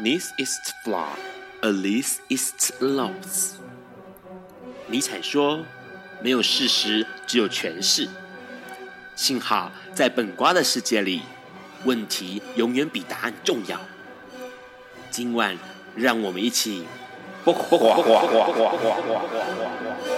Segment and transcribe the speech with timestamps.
[0.00, 1.18] This is flawed,
[1.62, 3.58] at least it's lost。
[4.88, 5.64] 尼采说
[6.20, 8.08] ：“没有事实，只有诠释。”
[9.14, 11.22] 幸好在本瓜的世界里，
[11.84, 13.80] 问题永远比答案重要。
[15.12, 15.56] 今晚，
[15.94, 16.84] 让我们一起。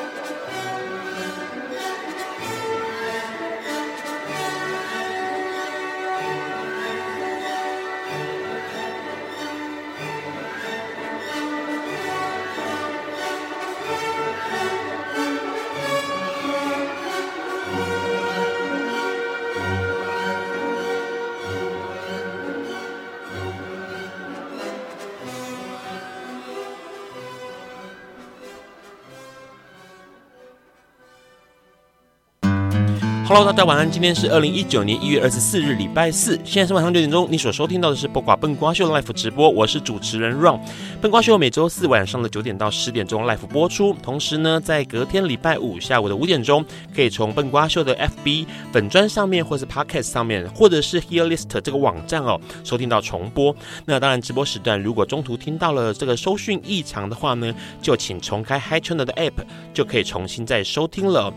[33.37, 33.91] Hello，大家晚安。
[33.91, 37.29] 今天是二零一九年一月二十四日，礼拜四，现在是晚上九点钟。
[37.31, 40.59] 你所收听到的是《不瓜笨瓜秀》Live 直播，我是主持人 Ron。
[41.03, 53.55] 笨瓜秀每周四晚上的九点到十点钟 Live 播出，同时呢，在隔天礼拜五下午的五点钟，可以从笨瓜秀的 FB 粉专上面，或是 Podcast 上面，或者是 Hearlist 这个网站哦，收听到重播。
[53.85, 61.31] 那当然，直播时段如果中途听到了这个收讯异常的话呢，就请重开 HiChannel 的 App，就可以重新再收听了。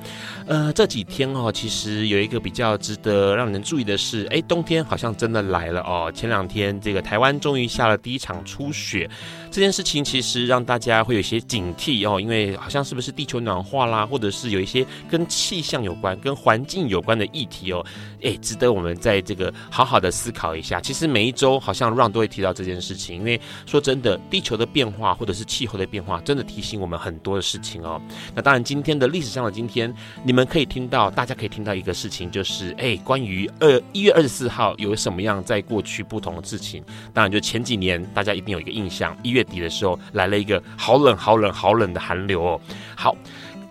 [0.48, 1.89] 呃，这几天哦，其实。
[1.90, 6.12] 实有一个比较值得让人注意的是，哎，冬天好像真的来了哦。
[6.14, 9.10] 前两天这个台湾终于下了第一场初雪，
[9.50, 17.86] 这件事情其实让大家会有一些警惕哦，因为好像是不是地球暖化啦，或者是有一些跟气象有关、跟环境有关的议题哦，
[18.22, 20.80] 哎，值得我们在这个好好的思考一下。
[20.82, 28.02] 其实每一周好像 Ron 都会提到这件事情，因为说真的，地球的变化或者是气候的变化，真的提醒我们很多的事情哦。
[28.36, 29.94] 那当然，今天的历史上的今天，
[30.24, 31.69] 你们可以听到，大家可以听到。
[31.70, 36.84] 到一个事情就是，哎，关于二一月二十四号有什么样在过去不同的事情？
[37.14, 42.60] 当然，就前几年大家一定有一个印象，一月底的时候来了一个好冷、好冷、好冷的寒流哦。
[42.96, 43.16] 好。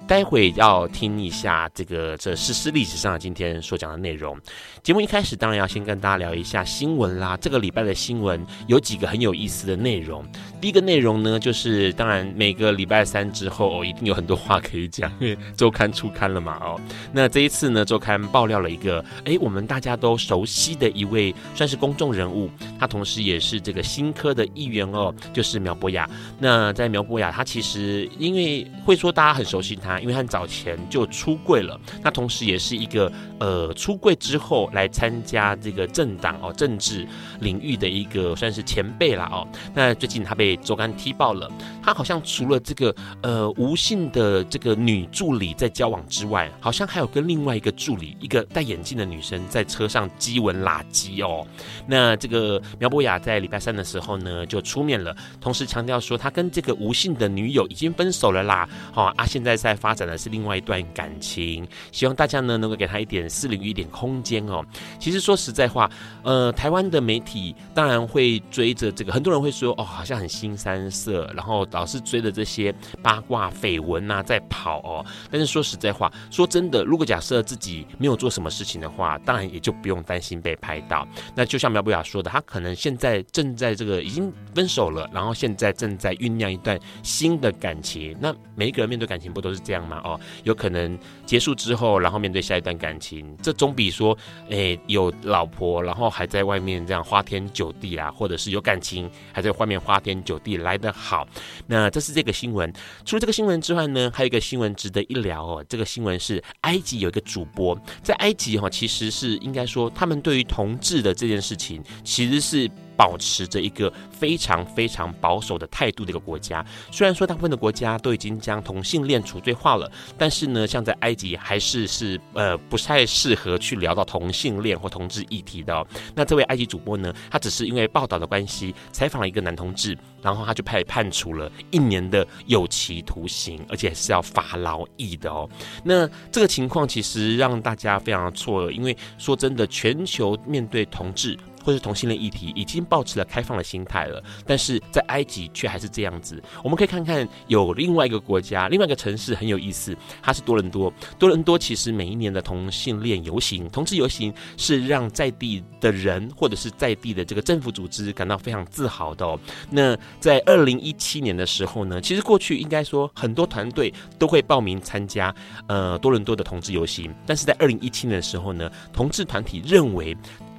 [0.07, 4.41] 待会要听一下这个这史诗历史上今天所讲的内容。
[4.89, 7.37] 节目一开始当然要先跟大家聊一下新闻啦。
[7.39, 10.25] 这个礼拜的新闻有几个很有意思的内容。
[10.63, 16.81] 第一个内容呢，就是当然每个礼拜三之后，哦，一定有很多话可以讲，因为周刊出刊了嘛哦。
[17.13, 22.51] 那这一次呢，周刊爆料了一个，哎，我们大家都熟悉的一位算是公众人物，
[22.81, 26.09] 他同时也是这个新科的议员哦，就是苗博雅。
[26.39, 30.01] 那在苗博雅，他其实因为会说大家很熟悉他。
[30.01, 37.07] 因为他早前就出柜了，那同时也是一个呃出柜之后来参加这个政党哦政治
[37.41, 39.47] 领域的一个算是前辈啦哦。
[39.75, 41.51] 那最近他被周刊踢爆了，
[41.83, 51.45] 他好像除了这个呃吴姓的这个女助理在交往之外，好像还有跟另外一个助理，一个戴眼镜的女生在车上激吻拉鸡哦。
[51.87, 58.69] 那这个苗博雅在礼拜三的时候呢就出面了，同时强调说他跟这个吴姓的女友已经分手了啦。
[58.93, 59.79] 好啊，现在在。
[59.79, 64.58] 发展的是另外一段感情，希望大家呢能够给他一点私领域一点空间哦。
[64.99, 65.91] 其实说实在话，
[66.23, 75.05] 呃，台湾的媒体当然会追着这个，很多人会说哦，好像很新三色，然后老是追着这些八卦绯闻呐在跑哦。
[75.31, 81.09] 但是说实在话，说真的，如果假设自己没有做什么事情的话，当然也就不用担心被拍到。
[81.35, 88.17] 那就像苗博雅说的，他可能现在正在这个已经分手了，然后现在正在酝酿一段新的感情。
[88.21, 89.79] 那每一个人面对感情不都是这样？
[89.89, 94.15] 嘛哦，有可能结束之后，然后面对下一段感情，这总比说，
[94.49, 101.27] 诶有老婆，然后还在外面这样花天酒地啊，或者是有感情还在外面花天酒地来得好。
[101.67, 102.73] 那这是这个新闻。
[103.05, 105.65] 除了这个新闻之外呢，还有一个新闻值得一聊哦。
[105.69, 112.71] 这个新闻是埃及有一个主播，在埃及哈，其实是应该说他们对于同志的这件事情，其实是。
[112.99, 119.89] 保持着一个非常非常保守的态度的一个国家，虽然说大部分的国家都已经将同性恋除罪化了，
[120.19, 125.87] 但是呢，像在埃及还是是呃不太适合去聊到同性恋或同志议题的。
[126.13, 135.49] 那这位埃及主播呢，他只是因为报道的关系采访了一个男同志，然后他就被判处了一年的有期徒刑，而且是要罚劳役的哦。
[135.85, 141.39] 那这个情况其实让大家非常错愕，因为说真的，全球面对同志。
[141.69, 146.43] 或是同性恋议题已经保持了开放的心态了，但是在埃及却还是这样子。
[146.65, 150.91] 我们可以看看有另外一个国家，另外一个城市很有意思，它是多伦多。
[151.19, 159.39] 多伦多其实每一年的同性恋游行、同志游行是让在地的人或者是在地的这个政府组织感到非常自豪的哦。
[159.69, 165.35] 那在二零一七年的时候呢，其实过去应该说很多团队都会报名参加
[165.67, 170.17] 呃多伦多的同志游行，但是在二零一七年的时候呢，同志团体认为。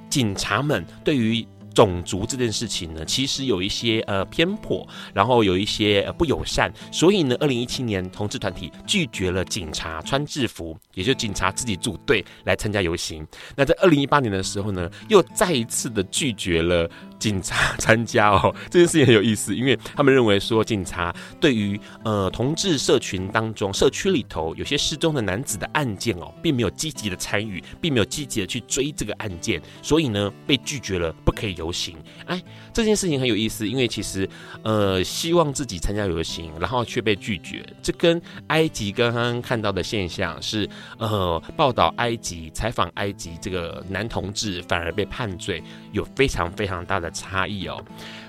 [0.10, 13.26] 警察们对于种族这件事情呢，其实有一些呃偏颇，然后有一些不友善，所以呢，二零一七年同志团体拒绝了警察穿制服，也就警察自己组队来参加游行。
[13.56, 16.90] 那在二零一八年的时候呢，又再一次的拒绝了。
[17.19, 31.98] 警察参加哦， 这件事情很有意思，因为他们认为说，警察对于呃同志社群当中、社区里头有些失踪的男子的案件哦，并没有积极的参与，并没有积极的去追这个案件，所以呢，被拒绝了，不可以游行。
[32.25, 32.42] 哎，
[32.74, 34.27] 这件事情很有意思，因为其实
[34.63, 45.62] 呃，希望自己参加游行，然后却被拒绝，这跟埃及刚刚看到的现象是呃，报道埃及、采访埃及这个男同志反而被判罪，
[45.92, 47.09] 有非常非常大的。
[47.12, 47.84] 差异哦。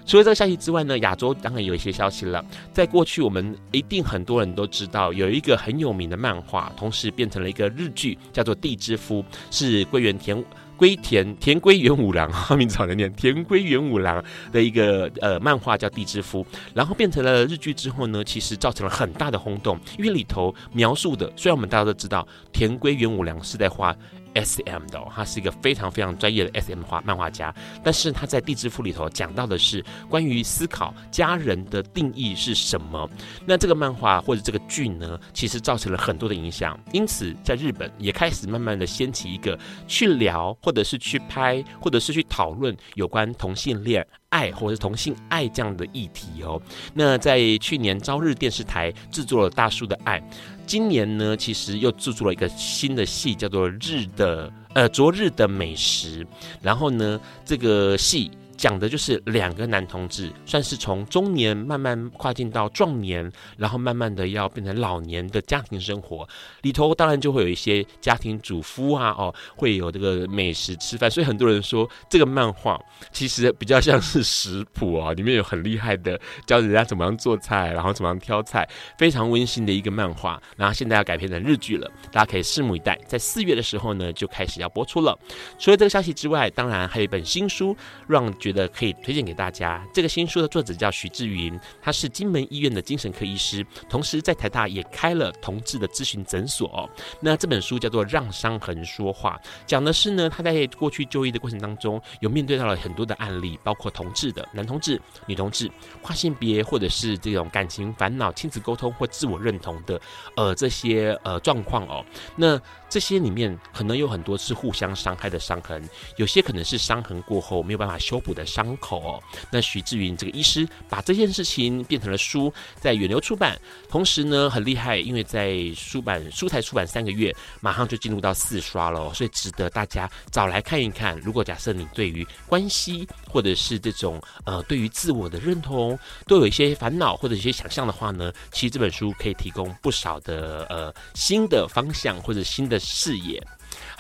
[0.06, 2.44] 除了这个消息之外呢，亚洲当然有一些消息了。
[2.72, 10.42] 在过去，我们一定很多人都知道有一个很有名的漫画，同时变成了一个日剧，叫做《地之夫》，是龟原田
[10.76, 16.42] 龟田田龟元五郎哈，名字好难念，田龟元五郎的一个呃漫画叫《地之夫》，
[16.74, 23.94] 然后变成了日剧之后呢，其实造成了很大的轰动，因为里头描述的，虽然我们大家都知道田龟元五郎是在画。
[24.34, 24.86] S.M.
[24.86, 26.82] 的、他是一个非常非常专业的 S.M.
[26.82, 33.08] 画漫画家，但是他在《地之父》里头讲到的是关于思考家人的定义是什么。
[33.46, 46.60] 那这个漫画或者这个剧呢，其实造成了很多的影响，因此在日本也开始慢慢的掀起一个去聊，或者是去拍，或者是去讨论有关同性恋爱或者是同性爱这样的议题哦。
[46.94, 50.20] 那在去年朝日电视台制作了《大叔的爱》。
[50.70, 56.24] 今年呢，其实又制作了一个新的戏，叫做《日的呃昨日的美食》，
[56.62, 58.30] 然后呢，这个戏。
[58.60, 66.28] 讲的就是两个男同志，算是从中年慢慢跨进到壮年，然后慢慢的要变成老年的家庭生活
[66.60, 72.78] 里头，当然就会有一些家庭主妇啊，哦，会有这个美食吃饭，所以很多人说这个漫画
[73.10, 78.68] 其实比较像是食谱啊，里面有很厉害的教人家怎么样做菜，然后怎么样挑菜，
[78.98, 80.38] 非常温馨的一个漫画。
[80.58, 85.18] 然后现在要改编成日剧了，大家可以拭目以待，在四月的时候呢就开始要播出了。
[85.58, 87.74] 除了这个消息之外，当然还有一本新书
[88.06, 89.86] 让觉得可以推荐给大家。
[89.94, 96.88] 这个新书的作者叫徐志云，他是金门医院的精神科医师，同时在台大也开了同志的咨询诊所。
[97.20, 105.70] 那这本书叫做《让伤痕说话》，讲的是呢，他在过去就医的过程当中，有面对到了很多的案例，包括同志的男同志、女同志、
[106.02, 110.00] 跨性别，或者是这种感情烦恼、亲子沟通或自我认同的
[110.36, 112.04] 呃这些呃状况哦。
[112.36, 115.82] 那这些里面可能有很多是互相伤害的伤痕，
[116.16, 119.22] 有些可能是伤痕过后没有办法修补的伤口哦。
[119.50, 123.58] 那徐志云这个医师把这件事情变成了书，在远流出版，
[123.88, 131.18] 同时呢很厉害，因为在书版书才出版三个月，马上就进入到四刷了，所以值得大家找来看一看。
[131.20, 142.78] 如果假设你对于关系或者是这种呃对于自我的认同都有一些烦恼或者一些想象的话呢，其实这本书可以提供不少的呃新的方向或者新的。
[142.82, 143.40] 视野，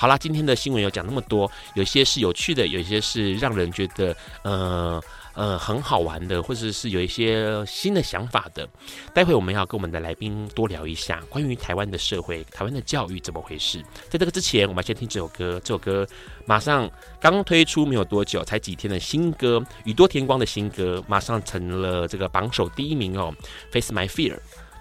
[0.00, 4.98] 好啦，今天的新闻有讲那么多，有些是有趣的，有些是让人觉得呃
[5.34, 8.66] 呃很好玩的，或者是有一些新的想法的。
[9.12, 13.82] 待会我们要跟我们的来宾多聊一下关于台湾的社会、台湾的教育怎么回事。
[14.08, 16.08] 在这个之前，我们先听这首歌，这首歌
[16.46, 23.34] 马上刚推出没有多久，才几天的新歌，宇多田光的新歌，马上成了这个榜首第一名哦。
[23.70, 24.38] Face My Fear，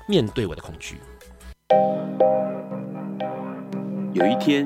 [0.07, 0.97] 面对我的恐惧。
[4.13, 4.65] 有一天，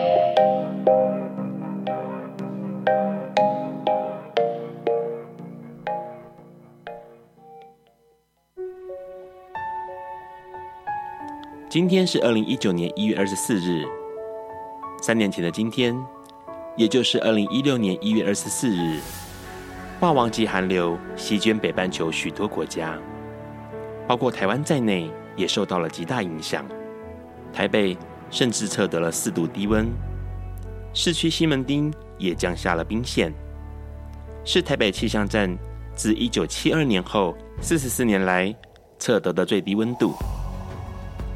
[11.71, 13.85] 今天是二零一九年一月二十四日，
[15.01, 15.97] 三年前的今天，
[16.75, 18.99] 也就是二零一六年一月二十四日，
[19.97, 22.99] 霸王级寒流席卷北半球许多国家，
[24.05, 26.65] 包括台湾在内，也受到了极大影响。
[27.53, 27.97] 台北
[28.29, 29.87] 甚至测得了四度低温，
[30.93, 33.33] 市区西门町也降下了冰线，
[34.43, 35.57] 是台北气象站
[35.95, 38.53] 自一九七二年后四十四年来
[38.99, 40.13] 测得的最低温度。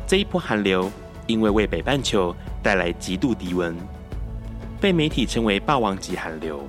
[0.07, 0.91] 这一波寒流，
[1.25, 3.75] 因为为北半球带来极度低温，
[4.79, 6.62] 被媒体称为“霸王级寒流”。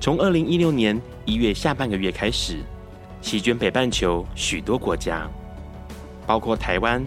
[0.00, 2.58] 从二零一六年一月下半个月开始，
[3.22, 5.28] 席卷北半球许多国家，
[6.26, 7.04] 包括台湾、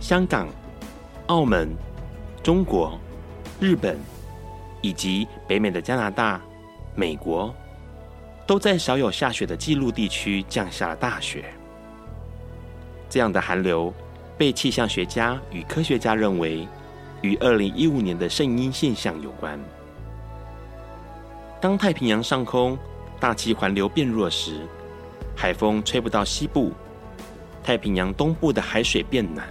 [0.00, 0.48] 香港、
[1.26, 1.68] 澳门、
[2.44, 2.96] 中国、
[3.60, 3.98] 日本，
[4.82, 6.40] 以及北美的加拿大、
[6.94, 7.52] 美国，
[8.46, 11.52] 都在少有下雪的记录地区降下了大雪。
[13.10, 13.92] 这样的寒流
[14.42, 16.66] 被气象学家与科学家认为
[17.20, 19.56] 与二零一五年的圣婴现象有关。
[21.60, 22.76] 当太平洋上空
[23.20, 24.66] 大气环流变弱时，
[25.36, 26.72] 海风吹不到西部，
[27.62, 29.46] 太平洋东部的海水变暖。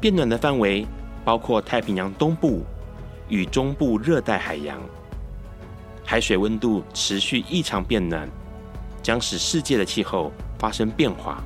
[0.00, 0.84] 变暖的范围
[1.24, 2.64] 包括太平洋东部
[3.28, 4.76] 与中部热带海洋。
[6.04, 8.28] 海水温度持续异常变暖，
[9.04, 11.40] 将使世界的气候发生变化。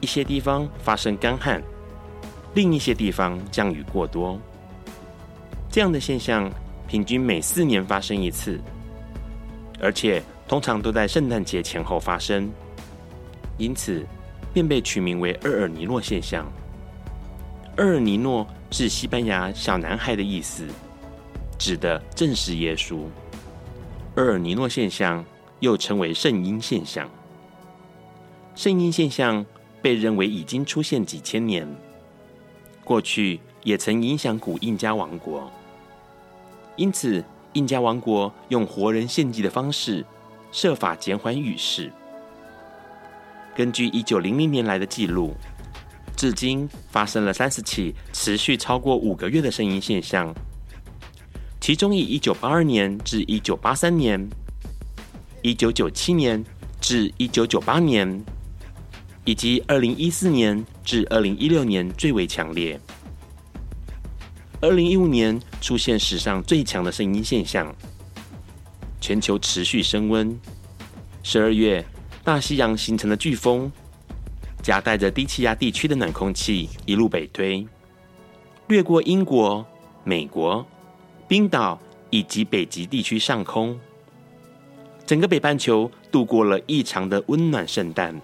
[0.00, 1.62] 一些地方发生干旱，
[2.54, 4.40] 另一些地方降雨过多。
[5.70, 6.50] 这样的现象
[6.88, 8.58] 平均每四年发生一次，
[9.78, 12.50] 而且通常都在圣诞节前后发生，
[13.58, 14.04] 因此
[14.52, 16.50] 便被取名为厄尔尼诺现象。
[17.76, 20.66] 厄尔尼诺是西班牙“小男孩”的意思，
[21.58, 23.02] 指的正是耶稣。
[24.16, 25.24] 厄尔尼诺现象
[25.60, 27.08] 又称为圣婴现象。
[28.54, 29.44] 圣婴现象。
[29.82, 31.66] 被认为已经出现几千年，
[32.84, 35.50] 过去也曾影响古印加王国，
[36.76, 40.04] 因此印加王国用活人献祭的方式，
[40.52, 41.90] 设法减缓雨势。
[43.56, 45.34] 根据一九零零年来的记录，
[46.16, 50.34] 至今发生了三十起持续超过五个月的圣婴现象，
[51.60, 54.28] 其中以一九八二年至一九八三年、
[55.42, 56.44] 一九九七年
[56.80, 58.22] 至一九九八年。
[59.30, 62.80] 以及二零一四年至二零一六年最为强烈。
[64.60, 67.72] 二零一五年出现史上最强的圣音现象，
[69.00, 70.36] 全球持续升温。
[71.22, 71.84] 十二月，
[72.24, 73.70] 大西洋形成了飓风，
[74.64, 77.64] 夹带着低气压地区的暖空气一路北推，
[78.66, 79.64] 掠过英国、
[80.02, 80.66] 美国、
[81.28, 83.78] 冰岛以及北极地区上空，
[85.06, 88.20] 整个北半球度过了异常的温暖圣诞。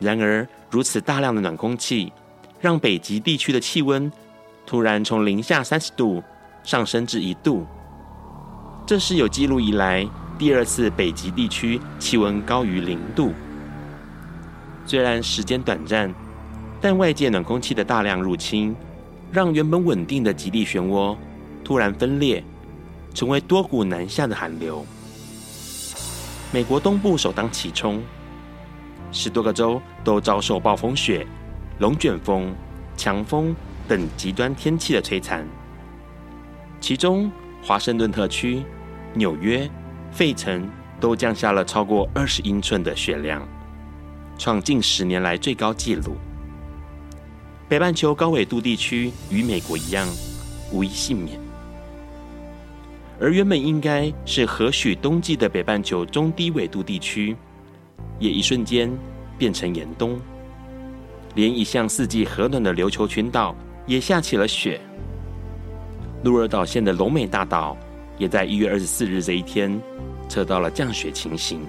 [0.00, 2.10] 然而，如此大量的暖空气，
[2.58, 4.10] 让北极地区的气温
[4.66, 6.22] 突然从零下三十度
[6.62, 7.66] 上升至一度，
[8.86, 13.32] 这是有记录以来第二次北极地区气温高于零度。
[14.86, 16.12] 虽然时间短暂，
[16.80, 18.74] 但外界暖空气的大量入侵，
[19.30, 21.14] 让原本稳定的极地漩涡
[21.62, 22.42] 突然分裂，
[23.12, 24.84] 成为多股南下的寒流。
[26.50, 28.02] 美国东部首当其冲。
[29.12, 31.26] 十多个州都遭受暴风雪、
[31.78, 32.54] 龙卷风、
[32.96, 33.54] 强风
[33.88, 35.46] 等极端天气的摧残，
[36.80, 37.30] 其中
[37.62, 38.62] 华盛顿特区、
[39.14, 39.68] 纽约、
[40.12, 40.68] 费城
[41.00, 43.46] 都降下了超过二十英寸的雪量，
[44.38, 46.16] 创近十年来最高纪录。
[47.68, 50.08] 北半球高纬度地区与美国一样，
[50.72, 51.38] 无一幸免，
[53.20, 57.36] 而原本应该是和许冬季的北半球中低纬度地区。
[58.20, 58.88] 也一瞬间
[59.36, 60.20] 变成严冬，
[61.34, 64.80] 连一向四季和暖的琉球群岛也下起了雪。
[66.22, 67.76] 鹿儿岛县的龙美大岛
[68.18, 69.80] 也在一月二十四日这一天
[70.28, 71.62] 测到了降雪情形，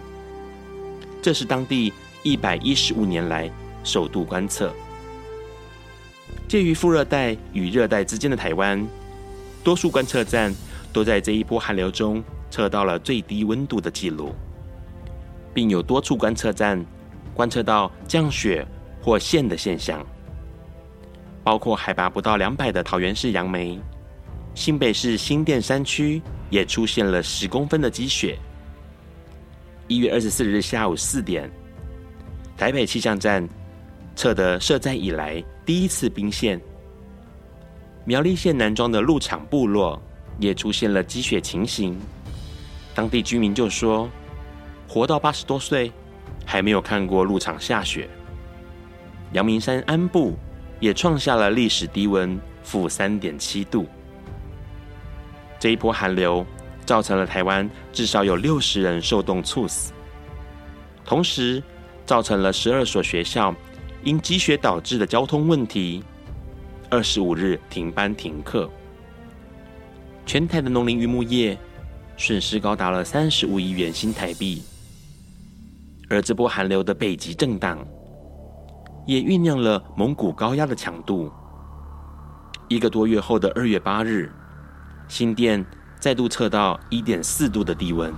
[1.22, 3.50] 这是当地一百一十五年来
[3.84, 4.72] 首度观测。
[6.50, 8.86] 介于副热带与热带之间的台湾，
[9.64, 10.54] 多数观测站
[10.92, 14.36] 都在这一波寒流中测到了最低温度的记录。
[15.54, 16.84] 并有多处观测站
[17.34, 18.66] 观测到降雪
[19.02, 20.06] 或线的现象，
[21.44, 23.80] 包括海拔不到两百的桃园市杨梅、
[24.54, 28.38] 新北市新店山区也出现了十公分的积雪。
[29.88, 31.50] 一月二十四日下午四点，
[32.56, 33.48] 台北气象站
[34.16, 36.62] 测得设站以来第一次冰线。
[38.06, 40.02] 苗栗县南庄的鹿场部落
[40.40, 42.00] 也出现了积雪情形，
[42.96, 44.10] 当地居民就说。
[44.94, 45.90] 活到八十多岁，
[46.46, 48.10] 还没有看过鹿场下雪。
[49.32, 50.38] 阳明山安部
[50.82, 53.88] 也创下了历史低温负三点七度。
[55.58, 56.46] 这一波寒流
[56.86, 59.94] 造成了台湾至少有六十人受冻猝死，
[61.06, 61.64] 同时
[62.06, 63.56] 造成了十二所学校
[64.04, 66.04] 因积雪导致的交通问题，
[66.90, 68.70] 二十五日停班停课。
[70.26, 71.58] 全台的农林渔牧业
[72.18, 74.62] 损失高达了三十五亿元新台币。
[76.12, 77.80] 而这波寒流的北极震荡，
[79.08, 81.32] 也酝酿了蒙古高压的强度。
[82.68, 84.30] 一个多月后的二月八日，
[85.08, 85.66] 新店
[86.02, 88.14] 再度测到一点四度的低温。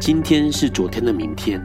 [0.00, 1.64] 今天是昨天的明天，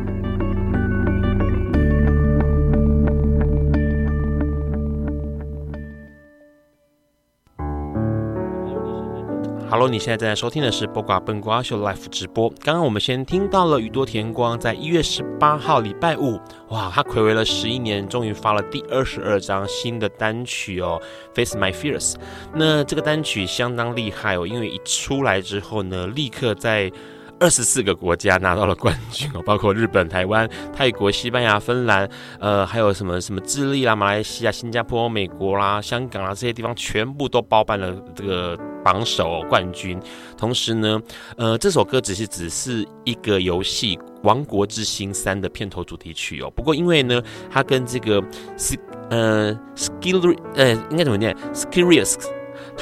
[9.71, 12.49] ？Hello，你现在正在收听的是《播瓜笨瓜秀》Live 直播。
[12.61, 16.37] 刚刚我们先听到了宇多田光在一月十八号礼拜五，
[16.67, 21.01] 哇，他睽违了十一年，终于发了第二十二张新的单曲哦，
[21.33, 22.11] 《Face My Fears》。
[22.53, 26.91] 那这个单曲相当厉害哦，因为一出来之后呢，立刻在
[27.41, 32.07] 二十四个国家拿到了冠军哦， 包括日本、台湾、泰国、西班牙、芬兰，
[32.39, 38.55] 呃，还有什么什么智利啦、马来西亚、新加坡、美国啦、香港啦这些地方，全部都包办了这个
[38.85, 39.99] 榜首冠军。
[40.37, 41.01] 同时呢，
[41.35, 46.51] 呃，这首歌只是只是一个游戏《王国之心三》的片头主题曲哦。
[46.55, 47.19] 不过因为呢，
[47.49, 48.23] 它跟这个
[48.55, 48.77] S
[49.09, 52.15] 呃 Skill 呃应该怎么念 Skillrious。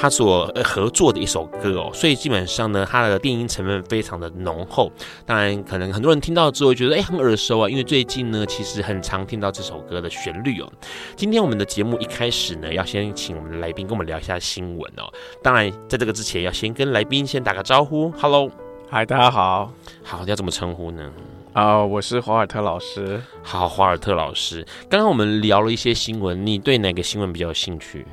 [0.01, 4.89] 他所合作的一首歌哦，所以基本上呢，他的电音成分非常的浓厚。
[5.25, 10.71] 当然，可能很多人听到之后觉得哎，很耳熟啊，因为最近呢，其实很常听到这首歌的旋律哦。
[11.17, 15.03] 今天我们的节目一开始呢，要先请我们的来宾跟我们聊一下新闻哦。
[15.43, 18.49] 当然，在这个之前，要先跟来宾先打个招呼，Hello，
[18.89, 21.11] 嗨，大家好，好，要怎么称呼呢？
[21.51, 23.21] 啊，uh, 我是华尔特老师。
[23.43, 28.05] 好，华尔特老师，刚刚我们聊了一些新闻，你对哪个新闻比较有兴趣？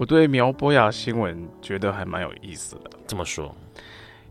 [0.00, 2.90] 我对苗博雅新闻觉得还蛮有意思的。
[3.06, 3.54] 这么说，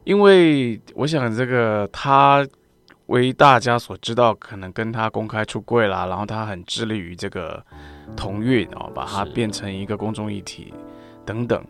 [0.04, 2.44] 因为我想这个他
[3.06, 7.64] 为大家所知道，可能跟他公开出柜啦，然后他很致力于这个
[8.18, 10.74] 同运哦，把它变成一个公众议题
[11.24, 11.64] 等等。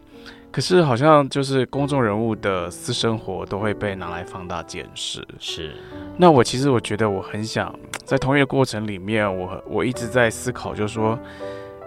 [0.50, 5.28] 可是好像就是公众人物的私生活都会被拿来放大检视。
[5.40, 5.76] 是。
[6.16, 11.20] 那我其实我觉得我很想在同运的过程里面，我我一直在思考，就是说。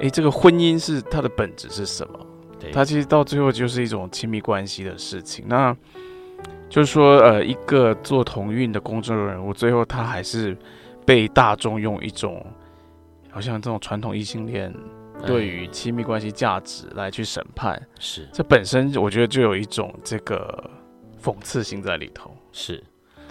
[0.00, 2.26] 诶，这个婚姻是它的本质是什么？
[2.58, 5.44] 对，它其实到最后就是一种亲密关系的事情。
[5.48, 5.76] 那
[6.68, 10.56] 就是说，呃，一个做同运的公众人物，最后他还是
[11.04, 12.44] 被大众用一种
[13.30, 14.74] 好像这种传统异性恋
[15.26, 17.80] 对于亲密关系价值来去审判。
[18.00, 20.70] 是，这本身我觉得就有一种这个
[21.22, 22.34] 讽刺性在里头。
[22.52, 22.82] 是。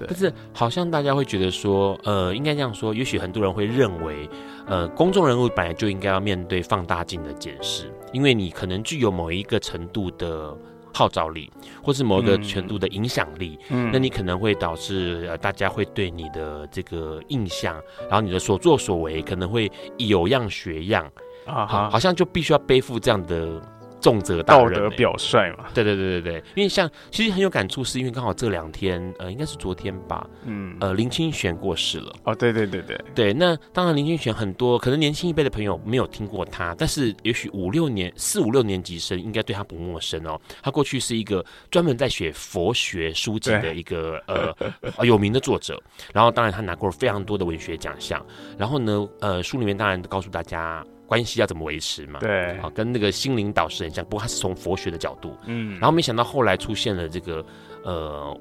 [0.07, 4.29] 但是好像大家会觉得说，呃，应该这样说，也许很多人会认为，
[4.65, 10.55] 呃，公众人物本来就应该要面对放大镜的检视，因为你可能具有某一个程度的
[10.93, 11.51] 号召力，
[11.83, 21.05] 或是某一个程度的影响力，嗯，那你可能会导致呃大家会对你的这个印象，然后你的所作所为可能会有样学样
[21.45, 23.61] 啊，好，好像就必须要背负这样的。
[24.01, 25.65] 重责大任、欸，道德表率嘛？
[25.73, 32.11] 对对对对对，因为像其实很有感触，是因为刚好这两天，呃，应该是昨天吧，嗯，呃，林清玄过世了。
[32.23, 40.39] 哦，对对对对对，那当然林清玄很多可能年轻一辈的朋友没有听过他，但是也许五六年四五六年级生应该对他不陌生哦。
[40.61, 45.81] 他过去是一个专门在写佛学书籍的一个对呃 有名的作者，
[46.13, 48.25] 然后当然他拿过了非常多的文学奖项，
[48.57, 50.83] 然后呢，呃，书里面当然告诉大家。
[51.11, 52.21] 关系要怎么维持嘛？
[52.21, 57.45] 对，啊，跟那个心灵导师很像，不过他是从佛学的角度，嗯，然后没想到后来出现了这个，
[57.83, 58.39] 呃。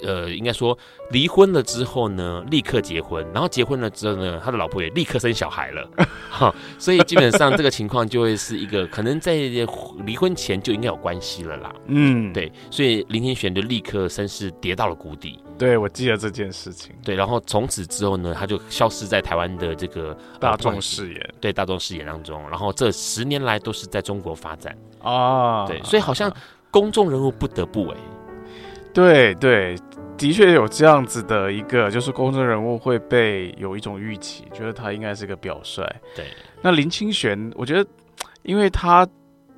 [0.00, 0.78] 呃，应该说
[1.10, 5.90] 离婚了之后呢，立刻结婚，然后结婚了之后呢，他的老婆也立刻生小孩了，
[6.30, 24.76] 哈，所以基本上这个情况就会是一个可能在离婚前就应该有关系了啦，嗯，对，所以林天玄就立刻身世跌到了谷底，对，我记得这件事情，对，然后从此之后呢，他就消失在台湾的这个大众视野，对，大众视野当中，然后这十年来都是在中国发展。
[25.02, 26.32] 啊，对，所以好像
[26.70, 27.96] 公众人物不得不为。
[28.94, 29.76] 对对，
[30.16, 35.84] 的确有这样子的一个，就是公众人物会被有一种预期，觉得他应该是个表率。
[36.16, 36.26] 对，
[36.62, 37.88] 那林清玄，我觉得，
[38.42, 39.06] 因为他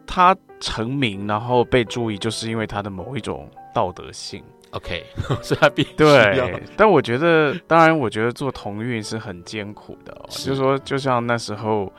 [0.07, 4.43] 他成名，然后被注意，就是因为他的某一种道德性。
[4.71, 5.05] OK，
[5.43, 6.63] 所以他必须对。
[6.77, 11.93] 但我觉得，当然，我觉得做同运是很艰苦的哦，是就是说，就像那时候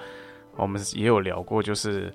[0.55, 2.13] 我们也有聊过，就是。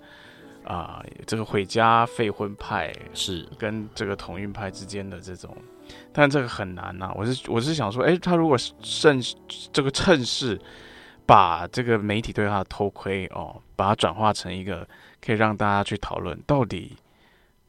[0.69, 5.57] 啊，这个毁家废婚派是跟这个同运派之间的这种，
[6.12, 7.12] 但这个很难呐、啊。
[7.14, 9.16] 我是我是想说，哎，他如果趁
[9.73, 10.61] 这个趁势，
[11.25, 14.85] 把这个媒体对他的偷窥哦，把它转化成一个
[15.25, 16.97] 可以让大家去讨论到底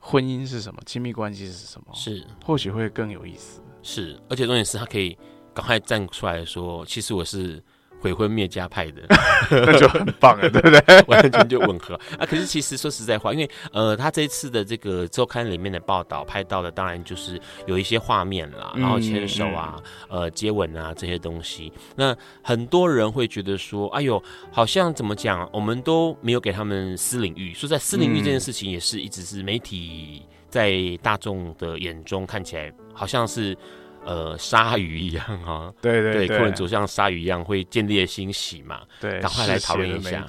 [0.09, 3.61] 婚姻是什么，亲密关系是什么，是或许会更有意思。
[3.83, 5.17] 是，而且重点是他可以
[5.53, 7.61] 赶快站出来说，其实我是。
[7.99, 9.01] 毁婚灭家派的，
[9.49, 11.03] 那就很棒了， 对不对？
[11.07, 12.25] 完全就吻合啊！
[12.25, 21.71] 可是其实说实在话，因为呃，他这一次的这个周刊里面的报道拍到的，当然就是有一些画面啦，然后牵手啊、呃接吻啊这些东西。
[21.95, 27.53] 那很多人会觉得说，哎呦，好像怎么讲，我们都没有给他们私领域。
[27.53, 33.57] 说在私领域这件事情，也是一直是媒体在大众的眼中看起来好像是。
[34.07, 40.25] 呃，鲨鱼一样哈、哦，对对对，对，客人走向鲨鱼一样会建立欣喜嘛，对，赶快来讨论一下，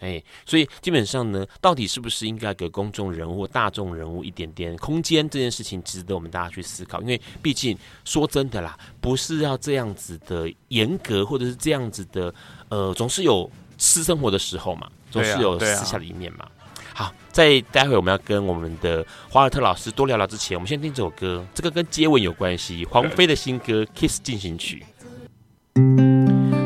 [0.00, 12.34] 哎，所以基本上呢，到底是不是应该给公众人物、大众人物一点点空间，这件事情值得我们大家去思考，因为毕竟说真的啦，不是要这样子的严格，或者是这样子的，
[12.68, 16.46] 呃，总是有私生活的时候嘛，总是有私下的一面嘛。
[16.94, 24.84] 好，在待会我们要跟我们的华尔特老师多聊聊之前，我们先听这首歌，这个跟接吻有关系，黄飞的新歌《Kiss 进行曲》。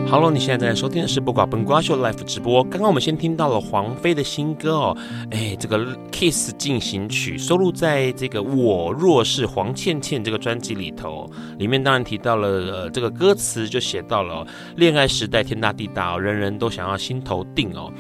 [0.09, 2.63] Hello，你现在在收听的是不寡本瓜秀 Live 直播。
[2.63, 4.97] 刚刚我们先听到了黄飞的新歌哦，
[5.33, 5.79] 哎，这个
[6.13, 17.93] 《Kiss 进行曲》收录在这个《我若是黄倩倩》这个专辑里头，里面当然提到了呃这个歌词就写到了恋爱时代天大地大，人人都想要心头定哦。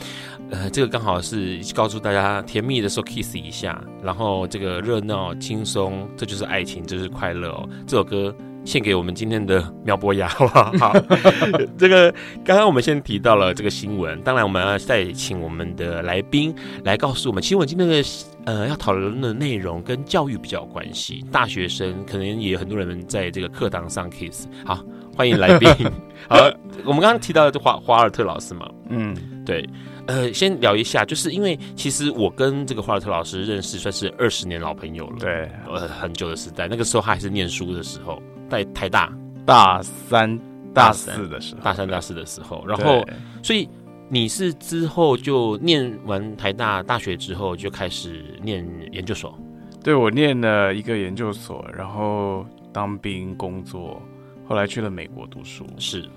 [0.50, 7.68] 呃，这个刚好是告诉大家，甜蜜的时候 kiss 一下，然后这个热闹轻松，这就是爱情，这就是快乐哦。
[7.84, 8.32] 这首歌
[8.64, 10.72] 献给我们今天的苗博雅，好不好？
[10.78, 10.94] 好，
[11.76, 12.12] 这个
[12.44, 16.54] 刚刚我们先提到了这个新闻，当然我们要再请我们的来宾
[16.84, 18.02] 来告诉我们，其实我今天的
[18.44, 24.46] 呃要讨论的内容跟教育比较有关系，大学生可能也有很多人在这个课堂上 kiss。
[24.64, 24.78] 好，
[25.16, 25.68] 欢迎来宾。
[26.30, 26.36] 好，
[26.84, 29.12] 我们刚刚提到的华华尔特老师嘛，嗯，
[29.44, 29.68] 对。
[30.06, 39.12] 呃，先聊一下，就是因为其实我跟这个华尔特老师认识算是二十年老朋友了，对，呃，很久的时代，那个时候他还是念书的时候，在台大
[39.44, 40.38] 大三、
[40.72, 43.04] 大四的时候，大三、大四的时候，然后，
[43.42, 43.68] 所以
[44.08, 49.36] 你是之后就念完台大大学之后就开始念研究所？
[49.82, 54.00] 对，我念了一个研究所，然后当兵工作，
[54.46, 56.08] 后来去了美国读书，是。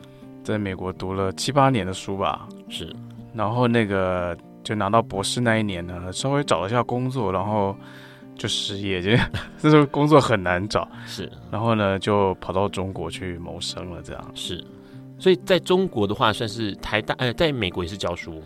[0.42, 2.96] 在美国读了七八年的书吧，是。
[3.34, 7.76] 然后那个就拿到博士那一年呢，稍微找了一下工作，然后
[8.36, 9.12] 就失业，就
[9.58, 10.88] 这时候工作很难找。
[11.06, 14.32] 是，然后呢就跑到中国去谋生了，这样。
[14.34, 14.64] 是，
[15.18, 18.42] 所以在中国的话，算是台大，呃，在美国也是教书，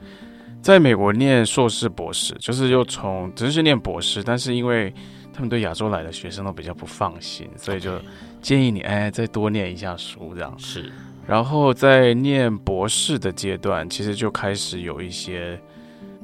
[0.62, 4.94] 在美国念硕士、博士，就是又从只是念博士，但是因为
[5.34, 8.00] 他们对亚洲来的学生都比较不放心，所以就
[8.42, 10.54] 建议你哎再多念一下书，这样。
[10.58, 10.92] 是。
[11.26, 15.58] 然后在念博士的阶段，其实就开始有一些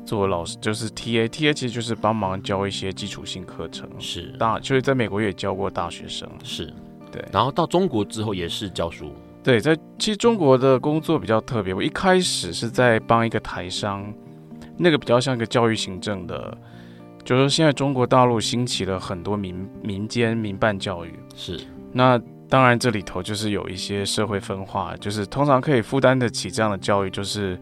[0.06, 3.90] 做老师，就是 TA，TA 其实就是帮忙教一些基础性课程。
[3.98, 6.30] 是大，就是在美国也教过大学生。
[6.44, 6.74] 是，
[7.12, 7.24] 对。
[7.32, 9.14] 然后到中国之后也是教书。
[9.42, 11.74] 对，在其实中国的工作比较特别。
[11.74, 14.14] 我一开始是在帮一个台商，
[14.76, 16.58] 那个比较像一个教育行政的，
[17.24, 21.14] 就是说现在中国大陆兴起了很多民民间民办教育。
[21.36, 21.58] 是，
[21.94, 22.22] 那。
[22.50, 27.58] 当然，这里头就是有一些社会分化，就是通常可以负担得起这样的教育，就是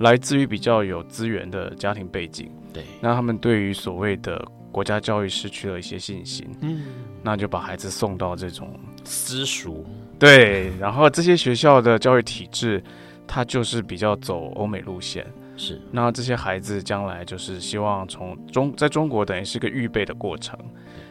[0.00, 2.50] 来自于比较有资源的家庭背景。
[2.70, 6.82] 对，那他们对于所谓的国家教育失去了一些信心，嗯，
[7.22, 9.86] 那就把孩子送到这种私塾。
[10.18, 12.84] 对，然后这些学校的教育体制，
[13.26, 15.26] 它就是比较走欧美路线。
[15.56, 20.58] 是，那这些孩子将来就是希望从中在中国等于是个预备的过程。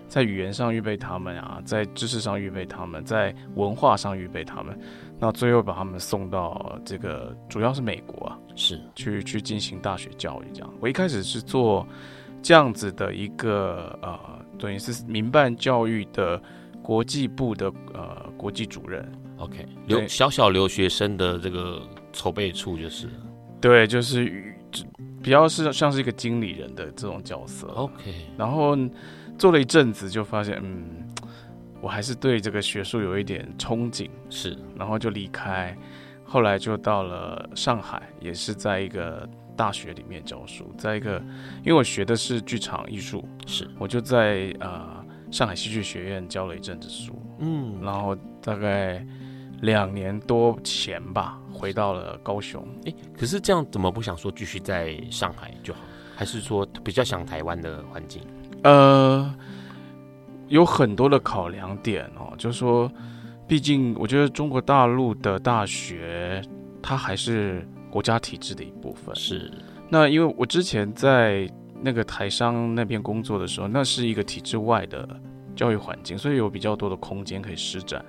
[0.07, 4.79] 在语言上预备他们啊，在知识上预备他们，在文化上预备他们，
[5.19, 10.73] 那最后把他们送到这个主要是美国啊，是去去进行大学教育这样。
[10.79, 11.85] 我一开始是做
[12.41, 14.19] 这样子的一个呃，
[14.59, 16.41] 等于是民办教育的
[16.81, 19.11] 国际部的呃国际主任。
[19.37, 21.81] OK，留小小留学生的这个
[22.13, 23.09] 筹备处就是，
[23.59, 24.55] 对，就是
[25.21, 27.67] 比较是像是一个经理人的这种角色。
[27.69, 28.77] OK，然后。
[29.38, 31.08] 做了一阵子，就发现，嗯，
[31.82, 35.76] 我还是对这个学术有一点憧憬，是，然后就离开，
[36.24, 41.21] 后来就到了上海，也是在一个大学里面教书，在一个，
[41.63, 49.06] 因为我学的是剧场艺术，是，我就在呃上海戏剧学院教了一阵子书，嗯，然后大概
[49.62, 55.82] 两年多前吧，回到了高雄，诶，可是这样怎么不想说继续在上海就好，
[56.15, 58.21] 还是说比较想台湾的环境？
[58.65, 59.32] 呃，
[60.47, 62.91] 有很多的考量点哦，就是说，
[63.47, 66.41] 毕竟我觉得中国大陆的大学，
[66.82, 69.15] 它还是国家体制的一部分。
[69.15, 69.51] 是。
[69.88, 71.47] 那因为我之前在
[71.80, 75.08] 那个台商那边工作的时候，那是一个体制外的
[75.56, 78.04] 教育环境，所以有比较多的空间可以施展。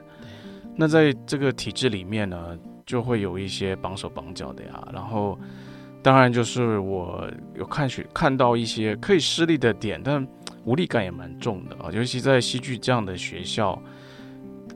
[0.74, 4.88] 那在这个体制里面呢，就会有一些绑手绑脚的呀。
[4.90, 5.38] 然后，
[6.02, 10.26] 当然就是我有看学看到一些可以施力的点，但
[10.66, 11.88] 无力感也蛮重的啊。
[11.90, 13.82] 尤其在戏剧这样的学校，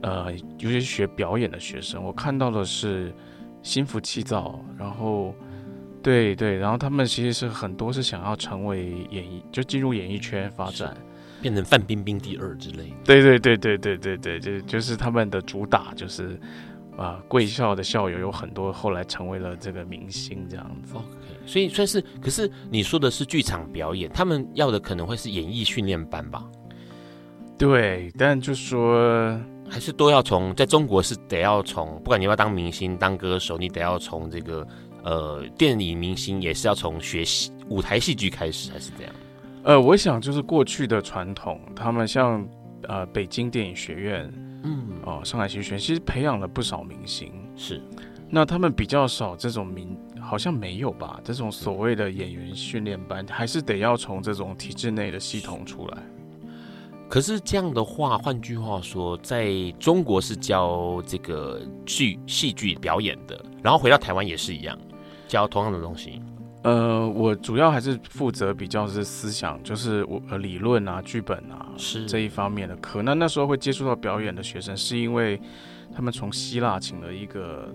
[0.01, 3.13] 呃，尤其是学表演的学生，我看到的是
[3.61, 5.35] 心浮气躁，然后。
[6.03, 10.97] 对对，然后他们其实是很多是想要成为演艺，就进入演艺圈发展，
[11.43, 12.91] 变成范冰冰第二之类。
[13.03, 16.39] 对对对对对对对，就就是他们的主打就是，
[16.97, 20.95] 啊，贵校的校友有很多后来成为了这个明星这样子。
[21.45, 26.43] 所以算是，可是你说的是剧场表演，他们要的可能会是演艺训练班吧？
[27.57, 34.67] 对，但就说还是都要从在中国是得要从，不管你要当明星、当歌手，你得要从这个。
[35.03, 39.11] 呃，电影明星也是要从学习舞台戏剧开始，还是这样？
[39.63, 42.47] 呃，我想就是过去的传统，他们像
[42.83, 44.31] 呃北京电影学院，
[44.63, 47.33] 嗯，哦、呃，上海戏剧学院，其实培养了不少明星。
[47.55, 47.81] 是，
[48.29, 49.97] 那他们比较少这种明，
[50.31, 51.19] 好像没有吧？
[51.25, 55.97] 这种所谓的演员训练班，还是得要从这种体制内的系统出来。
[57.09, 64.79] 可是这样的话，换句话说，在中国是教这个剧戏剧表演的，然后回到台湾也是一样。
[65.27, 66.21] 教同样的东西，
[66.63, 73.01] 呃，我主要还是负责比较是思想，就是我呃理论啊、剧本啊是这一方面的课。
[73.03, 75.37] 那那时候会接触到表演的学生，是因为
[75.93, 77.67] 他们从希腊请了一个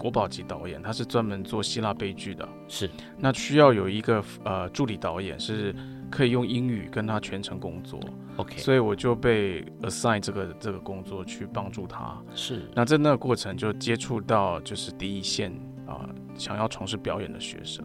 [0.00, 2.48] 国宝级导演，他是专门做希腊悲剧的。
[2.66, 5.74] 是，那需要有一个呃助理导演，是
[6.10, 8.00] 可以用英语跟他全程工作。
[8.36, 12.18] OK，所以我就被 assign 这个这个工作去帮助他。
[12.34, 15.52] 是，那在那个过程就接触到就是第一线
[15.86, 16.08] 啊。
[16.08, 17.84] 呃想要从事表演的学生，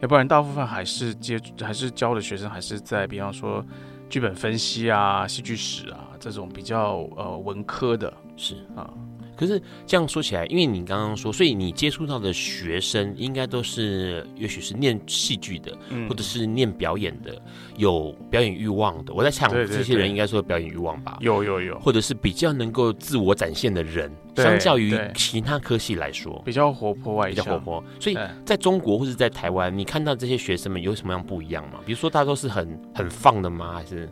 [0.00, 3.62] 要不然大部分还是接还是教的学生还是在比方说
[4.08, 8.88] 剧本分析啊、戏剧史啊这种比较呃文科的，是啊。
[9.36, 17.40] 可是这样说起来，因为你刚刚说，所以你接触到的学生应该都是，也许是念戏剧的，嗯，或者是念表演的，
[17.76, 19.12] 有表演欲望的。
[19.12, 21.18] 我在想，这些人应该说有表演欲望吧？
[21.20, 27.84] 有有有，或者是比较能够自我展现的人，相较于其他科系来说，比较活泼外向，比较活泼。
[27.98, 31.80] 所以在中国或者在台湾，你看到这些学生们有什么样不一样吗？
[31.84, 33.74] 比如说，大家都是很很放的吗？
[33.74, 34.08] 还是？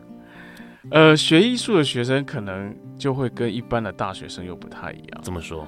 [0.91, 5.21] 呃，学艺术的学生可能就会跟一般的大学生又不太一样。
[5.21, 5.65] 怎么说？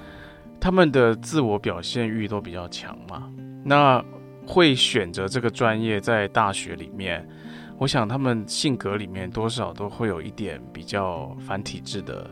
[0.60, 3.32] 他们的自我表现欲都比较强嘛。
[3.63, 4.04] 那
[4.45, 7.28] 会选择这个专业在大学里面，
[7.78, 12.30] 我想他们性格里面多少都会有一点比较反体制的，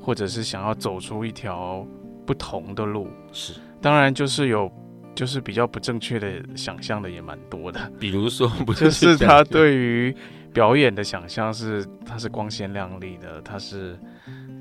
[0.00, 1.86] 或者是想要走出一条
[2.26, 3.08] 不同的路。
[3.32, 4.70] 是，当然就是有，
[5.14, 7.90] 就是比较不正确的想象的也蛮多的。
[8.00, 10.16] 比如说，不就是他对于。
[10.56, 13.94] 表演的想象是，它是光鲜亮丽的，它是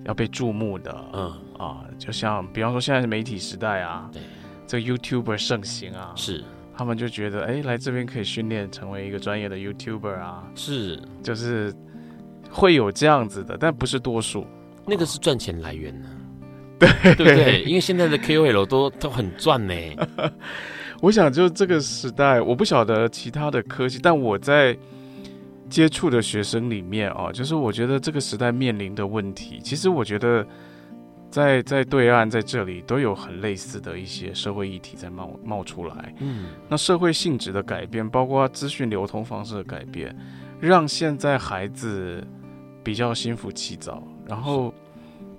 [0.03, 1.34] 要被注目的，嗯。
[1.58, 4.21] 啊，就像比方说现在是媒体时代啊，对，
[4.67, 6.43] 这个 YouTuber 盛行啊，是，
[6.75, 11.73] 他们就觉得，哎、欸，来这边可以训练成为一个专业的 YouTuber 啊，是，就是
[12.51, 14.45] 会有这样子的，但不是多数，
[14.86, 16.12] 那个是赚钱来源呢、啊，
[16.77, 17.15] 对。
[17.15, 17.63] 对不对？
[17.63, 19.73] 因为现在的 KOL 都都很赚呢，
[20.99, 24.77] 我想就这个时代，我不晓得其他的科技，但我在。
[25.75, 30.47] 接触的学生里面啊，就是我觉得这个时代面临的问题，其实我觉得
[31.29, 36.15] 在在对岸在这里都有很类似的一些社会议题在冒冒出来。
[36.19, 40.15] 嗯，那社会性质的改变，包括资讯流通方式的改变，
[40.61, 42.25] 让现在孩子
[42.81, 44.73] 比较心浮气躁，然后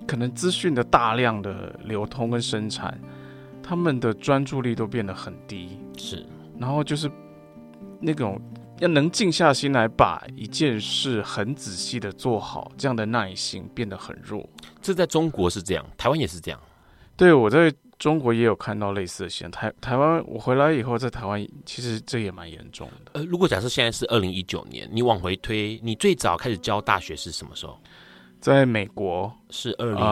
[0.07, 3.01] 可能资讯的大量的流通跟生产，
[3.63, 5.79] 他们的专注力都变得很低。
[5.97, 6.27] 是，
[6.59, 7.11] 然后就是
[7.99, 8.39] 那种。
[8.79, 14.47] 要能静下心来把一件事很仔细的做好，这样的耐心变得很弱。
[14.83, 16.61] 这在中国是这样，台湾也是这样。
[17.17, 19.51] 对，我在中国也有看到类似的现象。
[19.51, 23.13] 台台湾，我回来以后在台湾，其实这也蛮严重的。
[23.15, 27.81] 呃，如果假设现在是二零一九年，你往回推，你最早开始教大学是什么时候？
[28.41, 30.05] 在美国是二零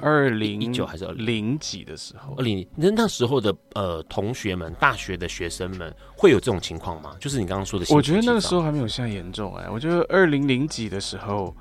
[0.00, 2.34] 二零一九还是二零几的时候？
[2.36, 7.14] 二零那那时候的呃同学们，大学的学生们会有这种情况吗？
[7.20, 9.70] 就是你刚刚说的，我觉得那个时候还没有现在严重哎、欸。
[9.70, 11.54] 我觉得二零零几的时候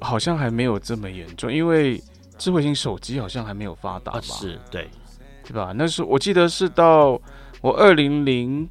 [0.00, 2.02] 好像还没有这么严重，因为
[2.38, 4.20] 智慧型手机好像还没有发达吧？
[4.22, 4.88] 是对，
[5.44, 5.74] 对吧？
[5.76, 7.20] 那时候我记得是到
[7.60, 8.66] 我二零零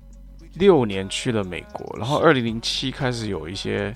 [0.55, 3.95] 六年去了美国，然后二零零七开始有一些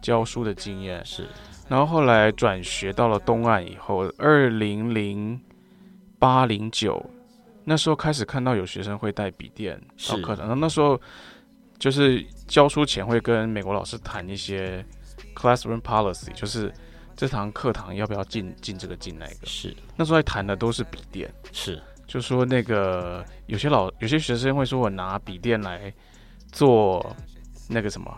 [0.00, 1.26] 教书的经验是。
[1.72, 5.40] 然后后来转学到了东岸以后，二零零
[6.18, 7.02] 八零九
[7.64, 11.00] 那时候开始看到有学生会带笔电到课堂，那那时候
[11.78, 14.84] 就是教书前会跟美国老师谈一些
[15.34, 16.70] classroom policy，就是
[17.16, 19.46] 这堂课堂要不要进进这个进那个。
[19.46, 19.74] 是。
[19.96, 21.82] 那时候在谈的都是笔电，是。
[22.06, 25.90] 就说那个有些老有些学生会说我拿笔电来
[26.50, 27.16] 做
[27.66, 28.14] 那个什么，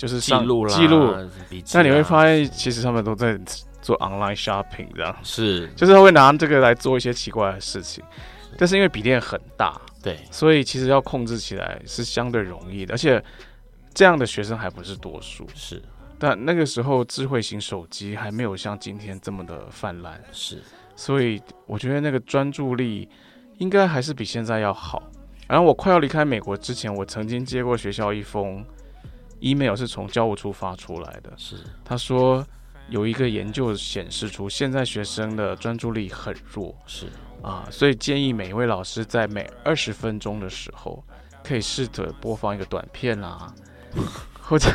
[0.00, 1.14] 就是记录记录，
[1.50, 1.72] 笔记。
[1.74, 3.38] 但你会发现其实他们都在
[3.82, 8.02] 做 online shopping，这样是就是他会拿这个来做一些奇怪的事情。
[8.56, 13.22] 但是因为笔电很大，对，所以其实要控制起来是相对容易的，而且
[13.92, 15.46] 这样的学生还不是多数。
[15.54, 15.82] 是，
[16.18, 20.18] 但那个时候智慧型手机还没有像今天这么的泛滥。
[20.32, 20.62] 是，
[20.96, 23.06] 所以我觉得那个专注力
[23.58, 25.02] 应该还是比现在要好。
[25.46, 28.64] 然后我快要离开美国之前，我曾经接过学校一封
[29.40, 31.32] email，是从教务处发出来的。
[31.36, 32.46] 是，他说
[32.88, 36.74] 有一个研究显示出现在学生的专注力很弱。
[36.86, 37.06] 是。
[37.42, 41.02] 啊，所以建议每一位老师在每二十分钟的时候，
[41.42, 43.50] 可以试着播放一个短片啦，
[44.38, 44.68] 或者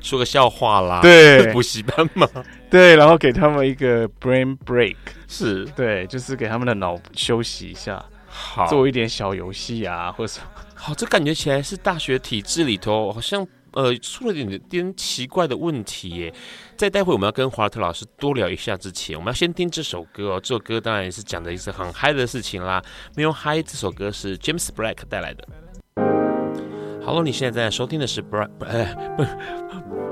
[0.00, 2.26] 说个笑话啦，对， 补习班嘛，
[2.68, 4.96] 对，然后给他们一个 brain break，
[5.28, 13.46] 是对，就是给他们的脑休息一下，好，做一点小游戏啊，或者什么好，这感觉起来是大学体制里头好像。
[13.72, 16.34] 呃，出了点点奇怪的问题耶。
[16.76, 20.40] 在待会我们要跟华特老师多聊一下之前，我们要先听这首歌哦。
[20.40, 22.82] 这首歌当然也是讲的一些很嗨的事情啦。
[23.14, 25.46] 没有嗨，这首歌是 James Black 带来的。
[27.04, 28.94] Hello，你现在在收听的是 Black，哎，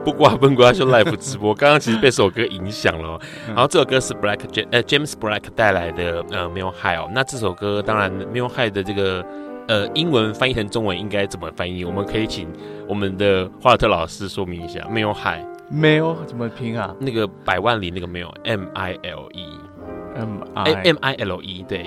[0.04, 1.54] 不不挂不挂就 Live 直播。
[1.54, 3.20] 刚刚其实被这首歌影响了。
[3.46, 4.40] 然后这首歌是 Black
[4.70, 7.10] 呃 James Black 带来的呃没有嗨哦。
[7.14, 9.24] 那这首歌当然没有嗨的这个。
[9.68, 11.84] 呃，英文翻译成中文应该怎么翻译？
[11.84, 12.48] 我们可以请
[12.88, 14.86] 我们的华尔特老师说明一下。
[14.90, 16.94] 没有海，没有怎么拼啊？
[16.98, 21.86] 那个百万里那个没有，M I L E，M I M I L E，对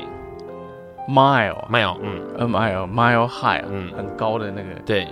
[1.10, 5.08] ，mile，mile，嗯，M I L，mile high，嗯，很高的那个，对。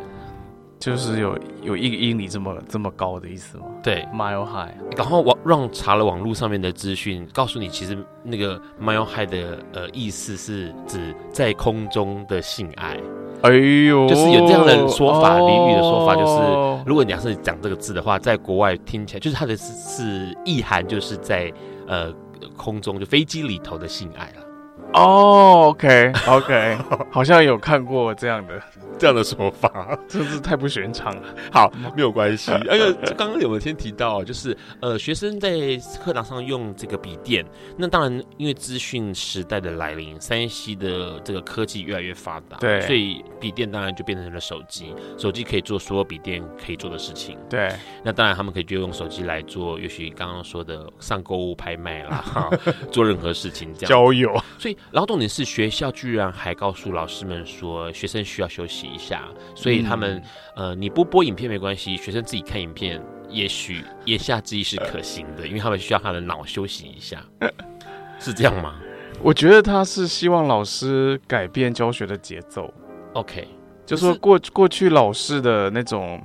[0.80, 3.66] 就是有有一个英里这么这么高的意思吗？
[3.84, 4.74] 对，mile high。
[4.96, 12.98] 然后网让查了网络上面的资讯，告诉你其实那个 mile high 的呃意思是指在空中的性爱。
[13.42, 21.52] 哎呦，就是有这样的说法，俚语的说法就是，如果你要是讲这个字的话，在国外听起来就是它的是是意涵，就是在
[21.88, 22.14] 呃
[22.56, 24.39] 空中就飞机里头的性爱了。
[24.94, 26.78] 哦，OK，OK，
[27.12, 28.62] 好像有看过这样的。
[28.98, 31.24] 这样的说法真是太不寻常了。
[31.54, 32.52] 好，没有关系。
[32.52, 35.50] 而 且刚刚有没有先提到，就是呃，学生在
[36.04, 37.46] 课堂上用这个笔电，
[37.78, 44.94] 那当然因为资讯时代的来临，三 C 的这个科技越来越发达，对，所以笔电当然就变成了手机。
[45.18, 47.38] 手机可以做所有笔电可以做的事情。
[47.50, 47.72] 对，
[48.04, 52.50] 那当然他们可以就用手机来做，也许刚刚说的上购物拍卖啦，
[52.92, 53.90] 做任何事情这样。
[53.90, 54.38] 交友。
[54.58, 59.24] 所以，然后重点是学校居然还告诉老师们说，学生需要休息一下，
[59.56, 60.22] 所以他们、
[60.56, 67.24] 嗯、呃，你不播影片没关系，学生自己看影片，也许言下之意是可行的，因为他们需要他的脑休息一下，
[68.20, 68.76] 是这样吗？
[69.22, 72.74] 我觉得他是希望老师改变教学的节奏。
[73.14, 73.48] OK，
[73.86, 76.22] 就说过过去老师的那种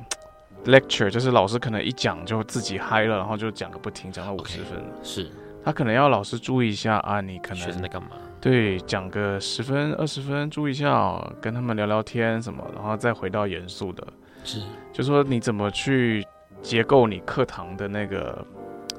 [0.67, 4.79] lecture，就是老师可能一讲就自己嗨了，然后就讲个不停，讲到五十分。
[4.79, 5.31] Okay, 是，
[5.65, 8.11] 他可能要老师注意一下啊，你可能学生在干嘛？
[8.45, 14.07] 对，讲个十分二十分，注意一下哦，跟他们聊聊天什么，然后再回到严肃的。
[14.45, 14.61] 是，
[14.93, 16.23] 就说你怎么去
[16.61, 18.47] 结构你课堂的那个，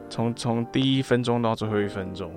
[0.10, 2.34] 从从第一分钟到最后一分钟，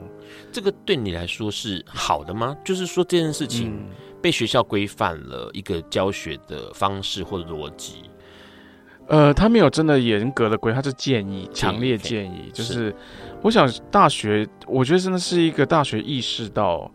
[0.53, 2.55] 这个对你来说是好的吗？
[2.63, 3.89] 就是说这件事情
[4.21, 8.03] 被学校规范了一个教学的方式或者逻辑。
[9.07, 12.97] 呃，他没有真的严格的规，他是建议，强烈建议，就是，是
[13.41, 16.93] 我想大学，我觉得真的是一个大学意识到。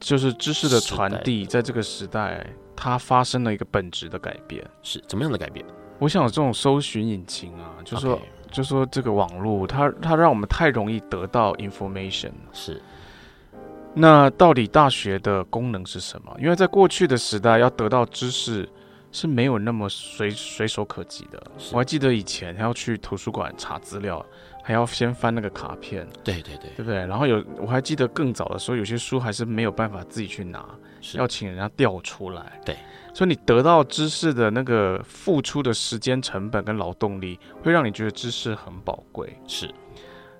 [0.00, 4.64] 就是知识的传递，在这个时代，它发生了一个本质的改变。
[4.82, 5.64] 是怎么样的改变？
[5.98, 8.22] 我想这种搜寻引擎啊，就说，Okay.
[8.52, 12.32] 就说这个网络，它它让我们太容易得到 information。
[12.52, 12.80] 是。
[13.94, 16.34] 那到底大学的功能是什么？
[16.38, 18.68] 因为在过去的时代，要得到知识
[19.10, 21.42] 是没有那么随随手可及的。
[21.72, 24.24] 我还记得以前还要去图书馆查资料。
[24.66, 26.96] 还要先翻那个卡片，对对对，对不对？
[27.06, 30.68] 然后有我还记得更早的时候，有些书还是没有办法自己去拿，
[31.00, 32.60] 是要请人家调出来。
[32.64, 32.76] 对，
[33.14, 39.38] 所以你得到知识的那个付出的时间成本跟劳动力，会让你觉得知识很宝贵。
[39.46, 39.72] 是，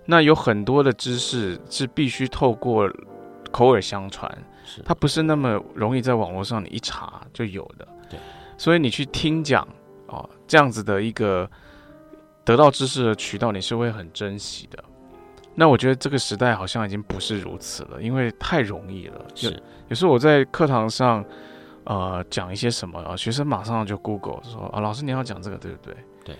[0.06, 2.90] 那有很多的知识是必须透过
[3.52, 4.28] 口耳相传，
[4.64, 7.86] 是它不是那么容易在网络上你一查就有的。
[8.10, 8.18] 对，
[8.58, 9.64] 所以你去听讲
[10.08, 11.48] 哦，这样子的一个。
[12.46, 14.82] 得到知识的渠道，你是会很珍惜的。
[15.54, 19.20] 那我觉得这个时代好像已经不是如此了，因为太容易了。
[19.34, 21.24] 是，有时候我在课堂上，
[21.84, 25.96] 呃讲一些什么，学生马上就 Google 说啊，老师你要讲这个对不对？
[26.24, 26.36] 对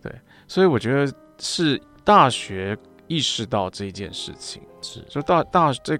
[0.00, 0.12] 对，
[0.48, 2.76] 所以我觉得是大学
[3.12, 5.00] 意识到这一件事情，是。
[5.08, 5.98] 就大大这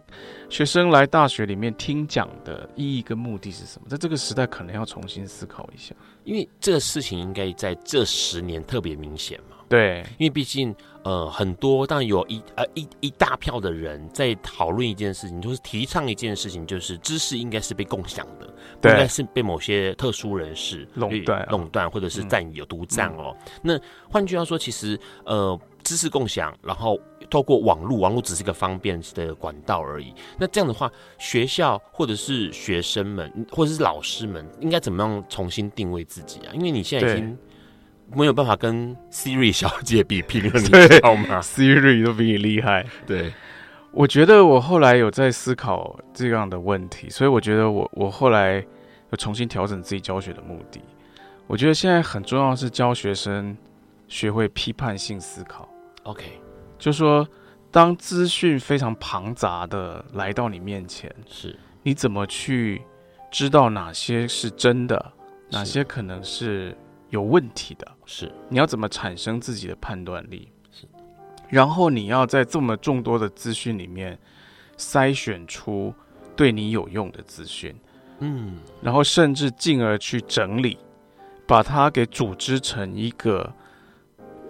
[0.48, 3.86] 学生来大学里面听讲的意义跟目的是什么？
[3.86, 5.94] 在这个时代可能要重新思考一下，
[6.24, 9.56] 因为这个事情应该在这十年特别明显嘛。
[9.68, 18.46] 对，因为毕竟，呃，很多当然有一呃一一大票的人在讨论一件事情，就是提倡一件事情，就是知识应该是被共享的，
[18.82, 23.34] 不应该是被某些特殊人士垄断、垄断或者是占有、独占哦。
[23.44, 26.98] 嗯、那换句话说，其实呃，知识共享，然后
[27.30, 30.14] 透过网络，网络只是一个方便的管道而已。
[30.38, 36.52] 那这样的话，学校或者是学生们，或者是老师们，应该怎么样重新定位自己啊？
[36.54, 37.38] 因为你现在已经。
[38.14, 42.84] 没有办法跟 Siri 小姐比拼了， 你知道吗？Siri 都比你厉害。
[43.06, 43.32] 对，
[43.90, 48.56] 我觉得我后来有在思考这样的问题，所以我觉得我我后来
[49.08, 50.82] 有重新调整自己教学的目的。
[51.46, 53.56] 我觉得现在很重要的是教学生
[54.08, 55.66] 学会批判性思考。
[56.04, 56.40] OK，
[56.78, 57.26] 就说
[57.70, 61.58] 当资讯非常庞杂的来到你面前，是。
[61.84, 62.82] 你怎么去
[63.30, 65.12] 知道哪些是真的，
[65.50, 66.76] 哪些可能是
[67.10, 67.86] 有问题的？
[68.04, 70.48] 是，你要怎么产生自己的判断力？
[70.70, 70.86] 是，
[71.48, 74.18] 然后你要在这么众多的资讯里面
[74.76, 75.92] 筛选出
[76.36, 77.74] 对你有用的资讯，
[78.20, 80.78] 嗯，然后甚至进而去整理，
[81.46, 83.52] 把它给组织成一个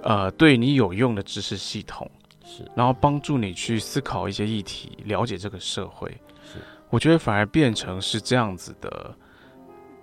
[0.03, 2.11] 呃对你有用的知识系统，
[2.45, 6.11] 是，然后帮助你去思考一些议题，了解这个社会。
[6.45, 6.59] 是，
[6.91, 9.15] 我觉得反而变成是这样子的。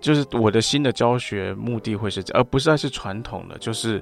[0.01, 4.01] 就是我的新的教学目的会是这，而不是还是传统的，就是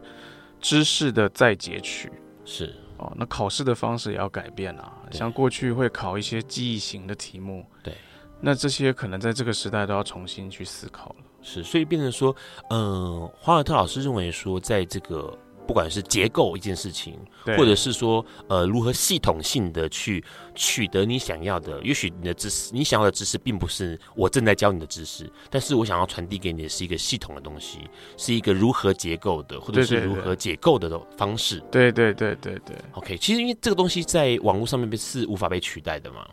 [0.62, 2.12] 知识的再截取。
[2.45, 7.95] 是哦，那考试的方式也要改变啊，像过去会考一些记忆型的题目，对，
[8.39, 11.16] 那这些可能在这个时代都要重新去思考了。
[11.41, 12.36] 是，所以变成说，
[12.70, 15.36] 嗯、呃，华尔特老师认为说，在这个。
[15.68, 17.20] 不管是结构一件事情，
[17.57, 20.24] 或者是说，呃，如何系统性的去
[20.55, 27.80] 取得你想要的，也许你的知识，你想要的知识，并不是我正在教你的知识，但是我想要传递给你的是一个系统的东西，
[28.15, 31.61] 是一个如何结构的，或者是如何解构的方式。
[31.70, 32.76] 对对对对对。
[32.93, 36.26] OK，其实因为这个东西在网络上面是无法被取代的嘛。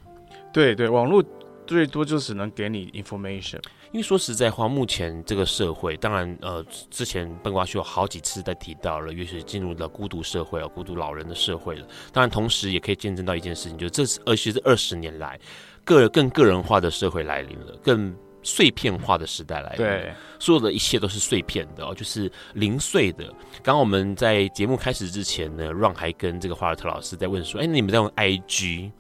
[0.53, 1.20] 对对，网络
[1.66, 3.61] 最多就只能给你 information。
[3.95, 11.86] 因为说实在话，目前这个社会，当然，呃，之前笨瓜秀有好几次在提到了，也许进入了孤独社会啊，孤独老人的社会了。
[12.12, 15.38] 当然，同时也可以见证到一件事情，就是这是，而且是二十年来，
[15.84, 19.86] 个更个人化的社会来临了，更碎片化的时代来临。
[19.86, 23.24] 对，所有的一切都是碎片的哦，就是零碎的。
[23.62, 28.90] 刚刚我们在节目开始之前呢，Ron 还跟这个华尔特老师在问说：“哎，你们在用 IG？”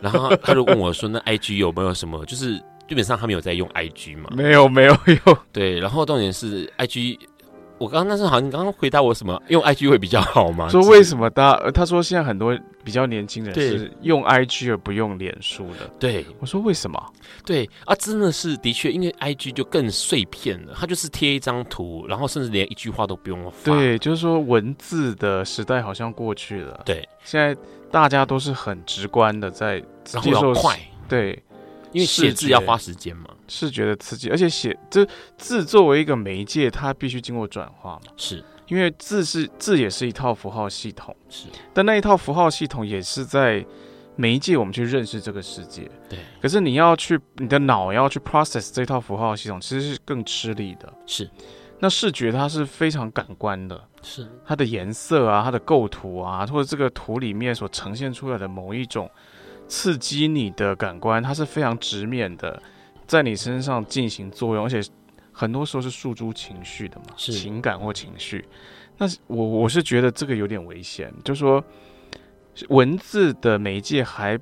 [0.00, 2.24] 然后他就问我说：“那 IG 有没有什么？
[2.26, 4.30] 就是？”基本上他没有在用 IG 嘛？
[4.36, 4.92] 没有，没有
[5.26, 5.38] 用。
[5.52, 7.18] 对，然后重点是 IG，
[7.78, 9.40] 我刚刚那时候好像你刚刚回答我什么？
[9.48, 10.68] 用 IG 会比较好吗？
[10.68, 11.58] 说为什么大？
[11.72, 15.90] 他说现在很多比较年轻人是用 IG 而不用脸书的。
[15.98, 17.02] 对，我说为什么？
[17.44, 23.74] 对啊，真的是的确，因为 IG 就更碎片了，它就是贴一张图，然后甚至连一句话都不用发。
[23.74, 26.82] 对，就是说文字的时代好像过去了。
[26.84, 27.56] 对，现在
[27.90, 30.78] 大家都是很直观的在接受快。
[31.08, 31.42] 对。
[31.94, 35.06] 因为写字要花时间嘛，视觉的刺激，而且写这
[35.38, 38.12] 字作为一个媒介，它必须经过转化嘛。
[38.16, 43.64] 是，因为字是字也是一套符号系统，是，但那一套符号系统也是在
[44.16, 45.88] 媒介我们去认识这个世界。
[46.08, 50.92] 对，可是你要去你的脑要去 process 这套符号系统，其实是更吃力的。
[51.06, 51.30] 是，
[51.78, 59.08] 那视觉它是非常感官的，是它的颜色啊，它的构图啊，或者这个图里面所呈现出来的某一种。
[59.66, 62.62] 刺激你的感官，它是非常直面的，
[63.06, 64.80] 在你身上进行作用，而且
[65.32, 68.46] 很多时候是诉诸情绪的嘛，是情感或情绪。
[68.98, 71.64] 那我我是觉得这个有点危险，就是说
[72.68, 74.38] 文字的媒介还，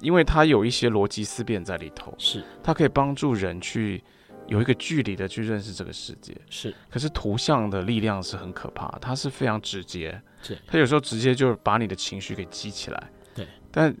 [0.00, 4.02] 因为它有一些逻辑思辨在里头，是它可以帮助人去
[4.46, 6.74] 有一个距离的去认识这个世界，是。
[6.90, 13.96] 可是图像的力量是很可怕，它是非常直接，对，它有时候直接就把你的情绪给激起来，对，但。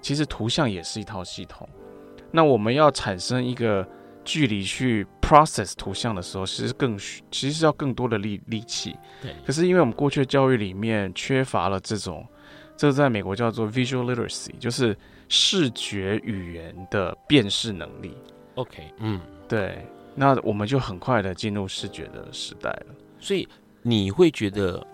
[0.00, 1.68] 其实图像也是一套系统，
[2.30, 3.86] 那我们要产生一个
[4.24, 8.96] 距离去 process 图像的时候，其实更其实是要更多的力力气。
[9.22, 9.34] 对。
[9.46, 12.26] 可是因为我们过去的教育里面缺乏了这种，
[12.76, 14.96] 这个在美国叫做 visual literacy，就是
[15.28, 18.16] 视觉语言的辨识能力。
[18.54, 19.86] OK，嗯，对。
[20.14, 22.86] 那我们就很快的进入视觉的时代了。
[23.20, 23.48] 所以
[23.82, 24.84] 你会觉得或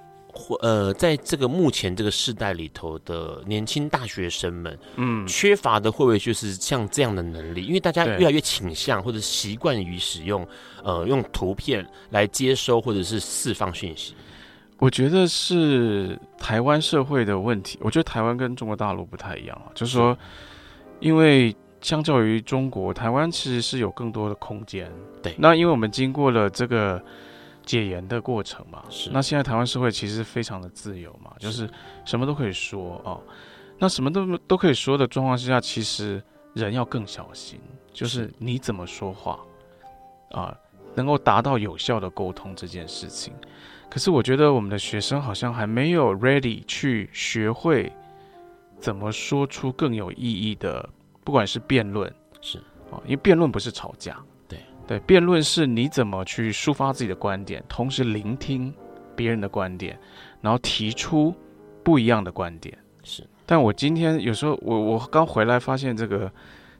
[0.61, 7.64] 呃，在这个目前这个世代里头的年轻大学生们，嗯，缺乏的会不会就是像这样的能力？
[7.64, 10.47] 因为大家越来越倾向或者习惯于使用
[10.82, 14.14] 呃用图片来接收或者是释放讯息。
[14.78, 17.78] 我觉得是台湾社会的问题。
[17.80, 20.18] 我觉得台湾跟中国大陆不太一样啊，就是说，
[20.99, 24.91] 因为相较于中国，台湾其实是有更多的空间。
[25.22, 27.01] 对，那因为我们经过了这个。
[27.64, 29.10] 解严的过程嘛，是。
[29.10, 31.68] 那现在台湾社会其实非常的自由嘛，就是
[32.04, 33.20] 什么都可以说哦。
[33.78, 37.60] 那什么都都可以说的状况之下，其实人要更小心，
[37.92, 39.40] 就是你怎么说话
[40.30, 40.56] 啊，
[40.94, 43.32] 能够达到有效的沟通这件事情。
[43.90, 47.92] 可是我觉得我们的学生好像还没有 ready 去学会
[48.78, 50.88] 怎么说出更有意义的，
[51.24, 52.58] 不管是辩论是
[52.90, 54.16] 啊，因为辩论不是吵架。
[54.87, 58.72] 对，辩论是你怎么去抒发自己的观点，同时聆听
[59.16, 59.99] 别人的观点，
[60.41, 61.35] 然后提出
[61.82, 62.76] 不一样的观点。
[63.03, 66.30] 是，但我今天有时候我我刚回来发现，这个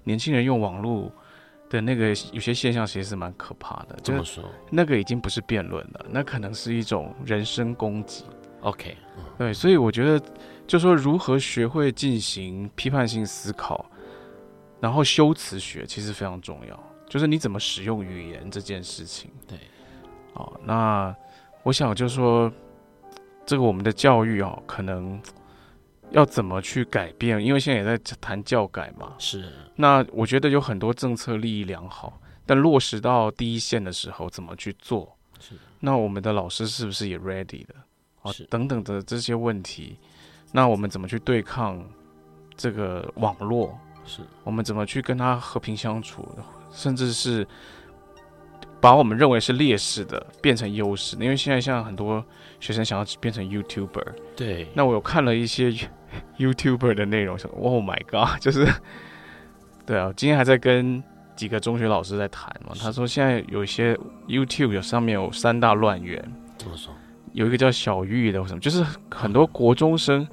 [0.05, 1.11] 年轻人用网络
[1.71, 3.97] 的那个有些现象，其实是蛮可怕的。
[4.03, 4.45] 怎么说？
[4.71, 8.25] 那个已经不是辩论了，那可能是一种人身攻击。
[8.61, 10.23] OK，嗯，对，所以我觉得，
[10.67, 13.85] 就说如何学会进行批判性思考，
[14.81, 16.79] 然后修辞学其实非常重要。
[17.09, 19.59] 就是你怎么使用语言这件事情，对，
[20.33, 21.15] 哦，那
[21.63, 22.53] 我想就是说，
[23.47, 25.21] 这个我们的教育哦，可能
[26.11, 27.43] 要怎么去改变？
[27.45, 29.15] 因为现在也在谈教改嘛。
[29.19, 29.53] 是。
[29.77, 35.17] 那我觉得有很多政策利益良好，但落实到第一线的时候怎么去做？
[35.39, 35.55] 是。
[35.81, 37.75] 那我们的老师是不是也 ready 的？
[38.23, 39.99] 哦，等等的这些问题，
[40.53, 41.85] 那我们怎么去对抗
[42.57, 43.79] 这个网络？
[44.07, 44.23] 是。
[44.43, 46.27] 我们怎么去跟他和平相处？
[46.75, 47.47] 甚至是
[48.81, 52.23] 把我们认为是劣势的变成优势，因为现在像很多
[52.61, 54.07] 学生想要变成 YouTuber，
[54.37, 55.73] 对，那我有看了一些
[56.37, 58.67] YouTuber 的内容，说 Oh my God，就是
[59.87, 61.03] 对啊，今天还在跟
[61.35, 63.99] 几个中学老师在谈嘛，他说现在有一些
[64.29, 66.21] YouTube 有上面有三大乱源，
[66.59, 66.95] 怎么说？
[67.33, 70.29] 有一个叫小玉的，或什么，就是很多国中生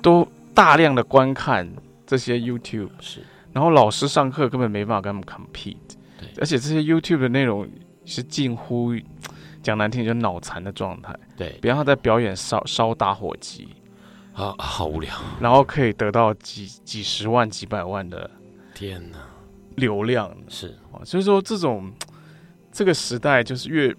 [0.00, 1.68] 都大量的观看
[2.06, 3.22] 这些 YouTube，是。
[3.52, 5.76] 然后老师上课根本没办法跟他们 compete，
[6.18, 7.66] 对，而且这些 YouTube 的内容
[8.04, 8.92] 是近乎
[9.62, 13.68] 讲难听，就脑残的状态，对，比方他在表演烧烧打火机，
[14.34, 18.30] 啊，好无聊，然后可以得到几几十万、几百万的
[18.74, 19.18] 天哪。
[19.76, 20.76] 流量，是。
[20.92, 21.90] 啊，所以说这种
[22.70, 23.94] 这个时代就是越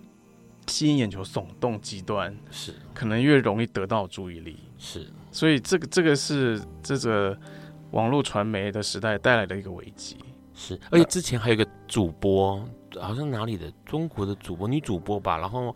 [0.68, 2.76] 吸引眼球、耸动极端，是。
[2.94, 7.38] 可能越容易得到注意力，是，所以这个这个是这个。
[7.92, 10.18] 网络传媒的时代带来的一个危机，
[10.54, 12.64] 是，而且之前还有一个主播，
[13.00, 15.76] 好像哪里的中国的主播，女主播吧，然后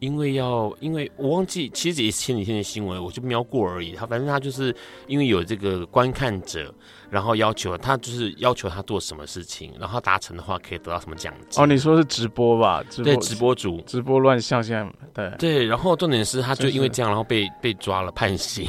[0.00, 3.92] 因为要，因为我忘记，其实也是前几天的新闻，我就瞄过而已。
[3.92, 4.74] 他反正他就是
[5.06, 6.74] 因为有这个观看者，
[7.08, 11.62] 然后要求他就是要求他做什么事情，然后达成的话可以得到什么奖金。
[11.62, 12.82] 哦，你说是直播吧？
[12.90, 18.66] 直播对，直播主，直播乱象，现在对对，然后重点是他就因为这样，然后被被抓了，判刑。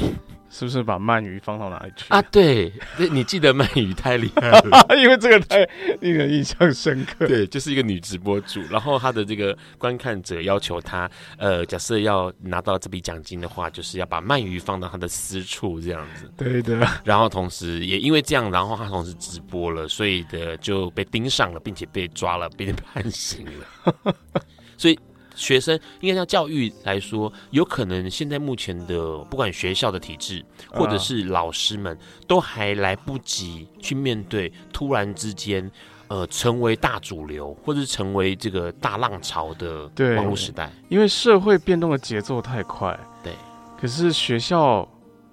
[0.58, 2.22] 是不是把鳗鱼放到哪里去啊？
[2.30, 2.72] 对，
[3.10, 5.68] 你记得鳗鱼太厉害了， 因为这个太
[6.00, 7.26] 令人印象深刻。
[7.26, 16.32] 对，就是一个女直播主，然后她的这个观看者要求她，呃，假设要拿到这笔奖金的话，就是要把鳗鱼放到她的私处这样子。
[16.38, 16.88] 对的。
[17.04, 24.14] 然后同时也因为这样，然后她同时直播了，所以的就被盯上了，并且被抓了，被判刑了。
[24.78, 24.98] 所以。
[25.36, 35.70] 学生应该像教育来说，有可能现在目前的不管学校的体制，或者是老师们，都还来不及去面对突然之间，
[36.08, 40.72] 呃，成为大主流或者是成为这个大浪潮的网络时代。
[40.88, 43.32] 因为社会变动的节奏太快，对。
[43.78, 44.88] 可是学校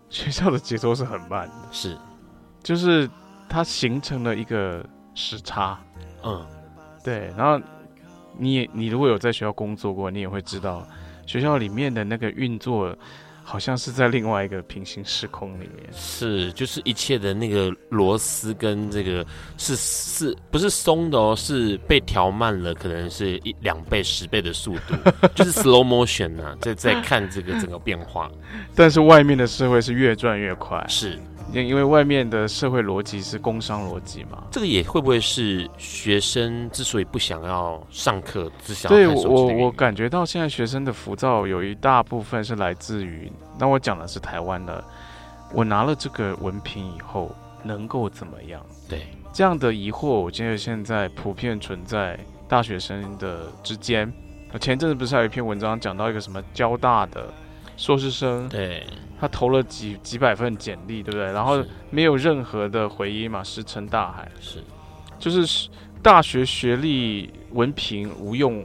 [0.10, 1.98] 学校的节奏是很慢的，是，
[2.62, 3.10] 就是
[3.48, 4.86] 它形成了一个
[5.16, 5.80] 时差。
[6.24, 6.46] 嗯，
[7.04, 7.66] 对，然后。
[8.38, 10.88] 你你如果有在学校工作过，你也会知道，
[11.26, 12.96] 学校里面的那个运作，
[13.44, 15.88] 好像是在另外一个平行时空里面。
[15.92, 19.26] 是，就是一切的那个螺丝跟这个
[19.58, 21.36] 是是不是松的哦？
[21.38, 24.96] 是被调慢了，可能是一两倍、十倍的速度，
[25.36, 28.32] 就是 slow motion 呢、啊，在在看这个整个变化。
[28.76, 30.84] 但是外面的社会是越转越快。
[30.88, 31.20] 是。
[31.54, 38.92] 因因为外面的社会逻辑是工商逻辑嘛，这个也会不会是学生之所以不想要上课，只想？
[38.92, 44.84] 对，我我感觉到现在学生的浮躁有一大部分是来自于，那我讲的是台湾的，
[45.54, 47.34] 我拿了这个文凭以后
[47.64, 48.60] 能够怎么样？
[48.90, 54.12] 对，这样的疑惑，我觉得现在普遍存在大学生的之间。
[54.60, 57.32] 前阵子不是还有一篇文章讲到一个什么交大的？
[57.76, 58.86] 硕士生，对，
[59.20, 61.32] 他投了几几百份简历，对不对？
[61.32, 64.32] 然后没有任何的回音嘛，石沉大海。
[64.40, 64.64] 是，
[65.18, 65.70] 就是
[66.02, 68.62] 大学学历文凭无用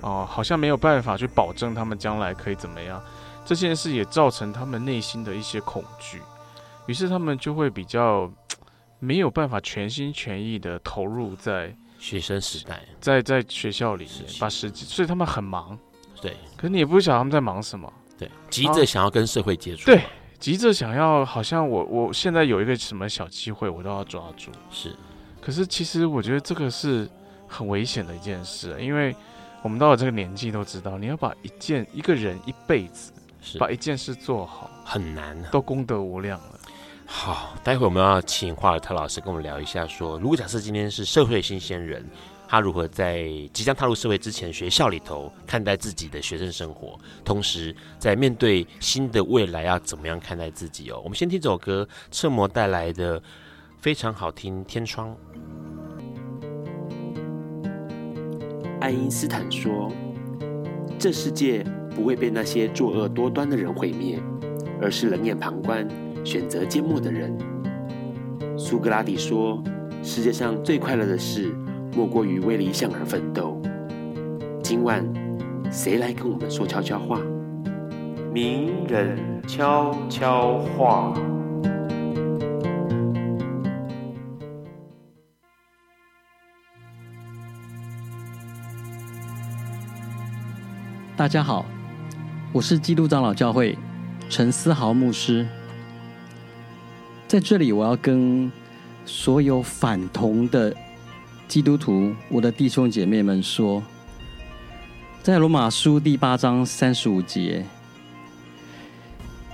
[0.00, 3.00] 哦、呃，好像没有办法去保证他们将来可以怎么样。
[3.44, 6.20] 这件事也造成他们内心的一些恐惧，
[6.86, 8.30] 于是他们就会比较
[8.98, 15.78] 没有办法全心全意的投入在学生时代，在在学校里面把时间，所以他们很忙。
[16.20, 17.92] 对，可是你也不晓得他们在忙什么。
[18.22, 19.86] 对，急着想要跟社会接触。
[19.86, 20.02] 对，
[20.38, 24.50] 急着想要，好像我我现在有一个什么小机会，我都要抓住。
[24.70, 24.94] 是，
[25.40, 27.08] 可是其实我觉得这个是
[27.48, 29.14] 很危险的一件事，因为
[29.62, 33.12] 我们到了这个年纪都知道，你要把一件一个人一辈子。
[33.58, 36.60] 把一件事做好很难，都功德无量了。
[37.04, 42.08] 好，待会我们要请华尔特老师跟我们聊一下说，说如果假设今天是社会新鲜人，
[42.52, 51.00] 他如何在即将踏入社会之前，学校里头看待自己的学生生活，同时在面对新的未来要怎么样看待自己哦。
[51.02, 53.22] 我们先听这首歌，彻摩带来的
[53.78, 55.16] 非常好听《天窗》。
[58.82, 59.90] 爱因斯坦说
[61.00, 61.64] ：“这世界。”
[61.96, 64.18] 不会被那些作恶多端的人毁灭，
[64.80, 65.86] 而是冷眼旁观、
[66.24, 67.36] 选择缄默的人。
[68.58, 69.62] 苏格拉底说
[70.02, 71.54] ：“世界上最快乐的事，
[71.94, 73.60] 莫过于为理想而奋斗。”
[74.62, 75.04] 今晚，
[75.70, 77.20] 谁来跟我们说悄悄话？
[78.32, 81.12] 名人悄悄话。
[91.14, 91.66] 大家好。
[92.54, 93.78] 我是基督长老教会
[94.28, 95.46] 陈思豪牧师，
[97.26, 98.50] 在这里我要跟
[99.04, 100.74] 所有反同的
[101.52, 103.82] 基督徒、我的弟兄姐妹们说，
[105.22, 107.62] 在罗马书第八章三十五节，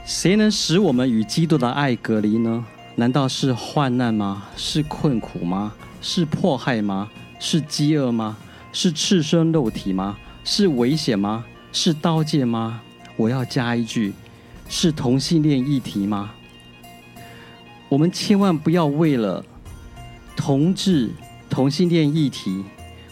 [0.04, 2.64] 谁能使我们与基督的爱隔离呢？
[2.94, 4.44] 难道是患难吗？
[4.56, 5.74] 是困苦吗？
[6.00, 7.10] 是迫害吗？
[7.40, 8.36] 是饥饿吗？
[8.72, 10.16] 是赤身肉体吗？
[10.44, 11.44] 是危险吗？
[11.72, 12.80] 是刀剑吗？
[13.16, 14.12] 我要加一句：
[14.68, 16.30] 是同性恋议题吗？
[17.88, 19.44] 我们千万不要为了
[20.36, 21.10] 同志、
[21.48, 22.64] 同性恋议题，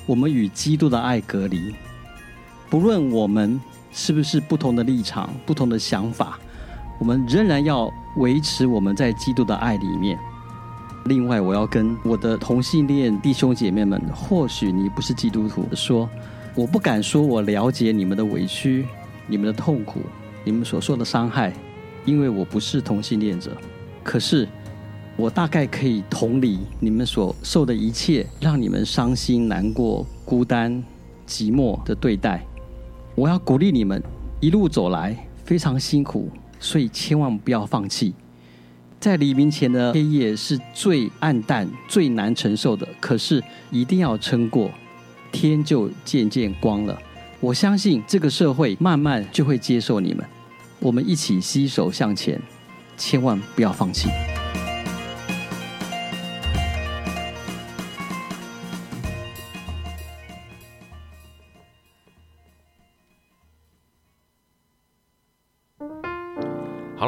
[0.06, 1.74] 我们与基督的爱隔离。
[2.68, 3.60] 不论我们
[3.92, 6.38] 是不是不同的立场、不同的想法，
[6.98, 10.18] 我们仍然要维持我们在基督的爱里面。
[11.06, 16.08] 另外，我要跟我的同性恋弟兄姐妹们，或许你不是基督徒，说
[16.54, 18.86] 我不敢说我了解你们的委屈。
[19.28, 20.02] 你们的痛苦，
[20.44, 21.52] 你们所受的伤害，
[22.04, 23.50] 因为我不是同性恋者，
[24.04, 24.46] 可是
[25.16, 30.82] 我大概可以同理你们所受的一切，让你们伤心、难过、孤单、
[31.26, 32.44] 寂寞的对待。
[33.14, 34.02] 我要鼓励你们
[34.40, 36.28] 一路走来非常辛苦，
[36.60, 38.12] 所以千万不要放弃。
[39.00, 44.70] 在黎明前的黑夜是最暗淡、最难承受的，可是一定要撑过，
[45.32, 46.98] 天就渐渐光了。
[47.40, 50.22] 我相信这个社会慢慢就会接受你们，
[50.80, 52.38] 我们一起携手向前，
[52.98, 54.10] 千万不要放弃。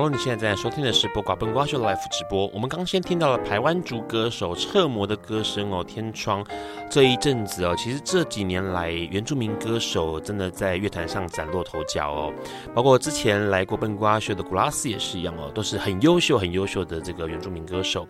[0.09, 2.46] 你现在正在收听的是《波瓜笨瓜秀》的 Live 直播。
[2.48, 6.42] 我们刚先听到了台湾族歌手彻摩的歌声哦，《天窗》。
[6.90, 12.32] 这一阵子哦，其实这几年来，原住民歌手真的在乐坛上崭露头角哦。
[12.74, 18.09] 包括之前来过笨瓜秀的古拉斯也是一样哦，都是很优秀、很优秀的这个原住民歌手。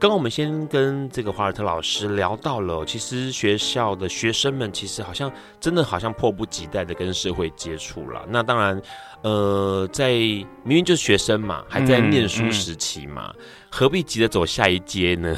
[0.00, 8.24] 刚刚我们先跟这个华尔特老师聊到了，其实学校的学生们其实好像真的好像迫不及待的跟社会接触了。
[8.28, 8.80] 那当然。
[9.22, 15.36] 呃，在明明就是学生嘛，还在念书时期嘛，嗯嗯、何必急着走下一阶呢？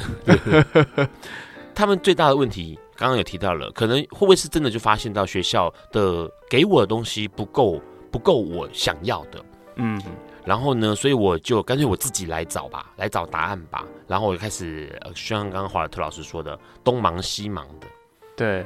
[1.73, 7.81] 他们最大的问题，刚刚有提到了，可能会不会是真的就发现到学校的给我的东西不够，
[8.11, 9.43] 不够我想要的，
[9.77, 9.99] 嗯，
[10.45, 17.87] 然后呢，所以我就干脆我自己来找吧，来找答案吧，然后我就开始，像刚刚华尔特老师说的，东忙西忙的，
[18.35, 18.65] 对。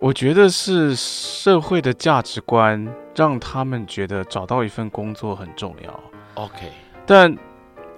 [0.00, 6.00] 我觉得是社会的价值观让他们觉得找到一份工作很重要。
[6.34, 6.70] OK，
[7.06, 7.34] 但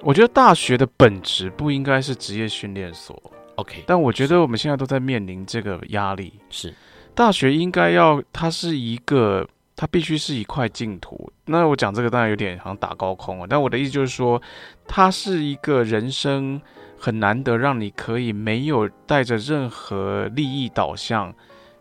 [0.03, 3.20] 我觉得大学的本质不应该是职业训练所。
[3.57, 6.39] OK，但我觉得我们现在都在面临这个压力。
[6.49, 6.72] 是，
[7.12, 11.31] 大学应该要它是一个，它必须是一块净土。
[11.45, 14.43] 那我讲这个当然有点好像打高空了，但我的意思就是说，
[14.89, 16.61] 它是一个人生
[16.99, 21.33] 很难得让你可以没有带着任何利益导向。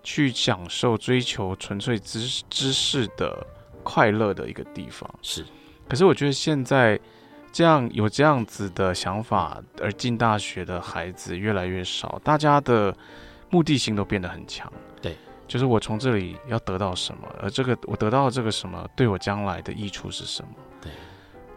[0.07, 3.43] 去享受、追求纯粹知知识的
[3.81, 5.09] 快乐的一个地方。
[5.23, 5.43] 是，
[5.89, 6.99] 可是我觉得现在
[7.51, 12.95] 这样有这样子的想法而进大学的孩子越来越少，大家的
[13.49, 14.71] 目的性都变得很强。
[15.47, 20.49] 对，就是我从这里要得到什么，而这个我得到这个什么对我将来的益处是什么？
[20.81, 20.91] 对，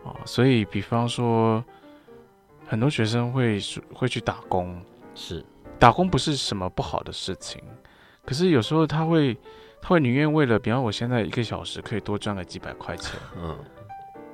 [0.05, 1.65] 啊，所以比方说，
[2.67, 3.59] 很多学生会
[3.95, 4.81] 会去打工，
[5.15, 5.45] 是，
[5.79, 7.63] 打工不是什么不好的事情。
[8.25, 9.35] 可是有时候他会，
[9.81, 13.59] 他会宁愿为了，比方我现在一个小时可以多赚个几百块钱，嗯，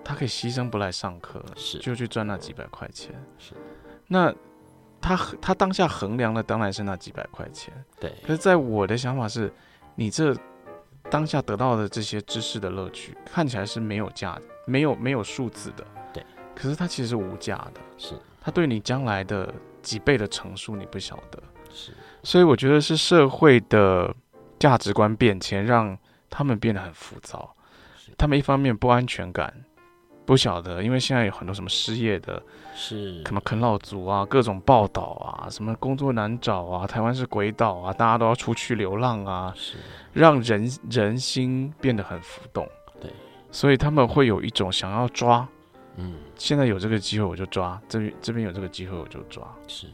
[0.03, 3.55] 他可以牺牲不来上课，是，就去赚那几百块钱，是。
[4.09, 4.35] 那
[5.05, 8.11] 他他当下衡量的当然是那几百块钱，对。
[8.23, 9.53] 可是在我的想法是，
[9.95, 10.35] 你这
[11.11, 16.25] 当下得到的这些知识的乐趣，看起来是没有价，没有没有数字的，对。
[16.55, 18.15] 可是它其实是无价的，是。
[18.41, 19.53] 它对你将来的
[19.83, 21.93] 几倍的乘数你不晓得，是。
[22.23, 24.15] 所以我觉得是社会的
[24.59, 25.97] 价值观变迁，让
[26.31, 27.55] 他们变得很浮躁。
[28.17, 29.64] 他们一方面不安全感，
[30.27, 32.43] 不晓得，因为现在有很多什么失业的，
[32.75, 33.23] 是。
[33.25, 39.77] 什么啃老族啊，各种报道啊，什么工作难找啊，台湾是鬼岛啊，大家都要出去流浪啊，是。
[40.13, 42.67] 让人人心变得很浮动。
[43.01, 43.11] 对，
[43.51, 45.47] 所以他们会有一种想要抓，
[45.97, 49.87] 嗯，现在有这个机会我就抓，这边这边有这个机会我就抓，是。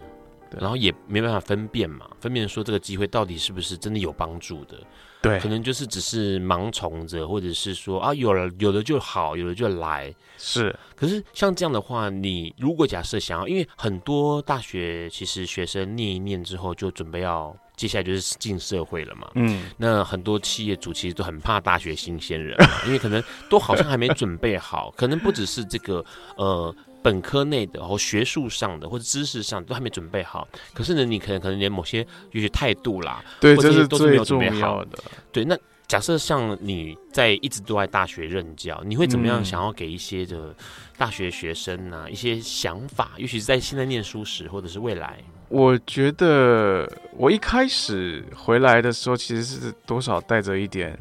[0.58, 4.76] 然后也没办法分辨嘛，分辨说这个机会到底是不是真的有帮助的，
[5.22, 10.74] 对，可能就是只是盲从着，或者是说啊，有了有的就好，有的就来，是。
[10.96, 26.04] 可是像这样的话，你如果假设想要，因为很多大学其实学生念一念之后就准备要接下来就是进社会了嘛，嗯，那很多企业主其实都很怕大学新鲜人，因为可能都好像还没准备好，可能不只是这个
[26.36, 26.74] 呃。
[27.02, 30.46] 本科内的，或学术上的，或者知识上都还没准备好。
[30.74, 34.98] 可是呢，你可能可能连某些有些态度啦，对，或者这是都是没有准备好最重要的。
[35.32, 35.56] 对，那
[35.88, 40.54] 假设像你在一直都在大学任教，你会怎么样想要给一些的
[40.96, 43.12] 大学学生呢、啊嗯、一些想法？
[43.16, 45.18] 尤其是在现在念书时，或者是未来。
[45.48, 50.96] 我觉得我一开始回来的时候，其实是多少带着一点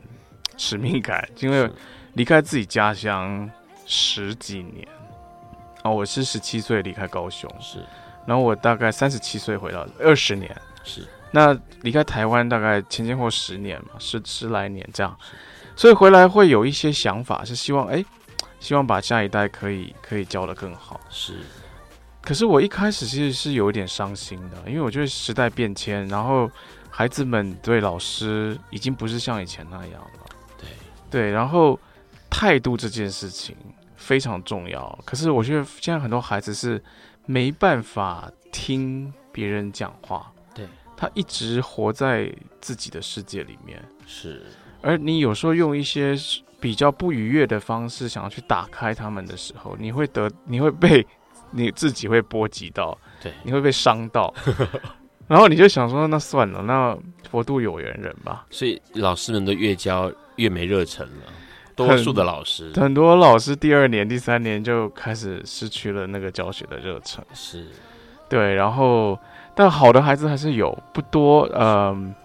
[0.58, 1.70] 使命感，因为
[2.14, 3.48] 离开自己家乡
[3.86, 4.88] 十几年。
[5.84, 7.80] 哦，我是十七岁离开高雄，是，
[8.26, 10.54] 然后我大概三十七岁回到二十年，
[10.84, 15.18] 是，那离开台湾大概前前后十年嘛，十十来年这样，
[15.76, 18.04] 所以回来会有一些想法，是希望哎，
[18.60, 21.40] 希望把下一代可以可以教的更好，是，
[22.22, 26.52] 可是我一开始其实是有一点伤心的，因为我觉得时代变迁，然后
[26.90, 30.26] 孩子们对老师已经不是像以前那样了，
[30.58, 30.68] 对。
[31.10, 31.80] 对，然后
[32.30, 33.56] 态度这件事情。
[34.10, 36.84] 非常重要，可是我觉得现在很多孩子是
[37.28, 40.66] 没办法听别人讲话，对，
[40.98, 44.42] 他一直活在自己的世界里面，是。
[44.82, 46.16] 而你有时候用一些
[46.60, 51.06] 比较不愉悦的方式想要去打开他们的时候，你会得，你会被
[51.52, 54.34] 你自己会波及到，对，你会被伤到，
[55.28, 56.98] 然后你就想说，那算了，那
[57.30, 58.48] 佛度有缘人吧。
[58.50, 61.32] 所以老师们都越教越没热忱了。
[61.88, 67.24] 多数的老师很，很多老师第二年、第三年就开始失去了那个教学的热忱。
[67.34, 67.66] 是，
[68.28, 68.54] 对。
[68.56, 69.18] 然后，
[69.56, 71.50] 但好的孩子还是有，不多。
[71.54, 72.16] 嗯、呃，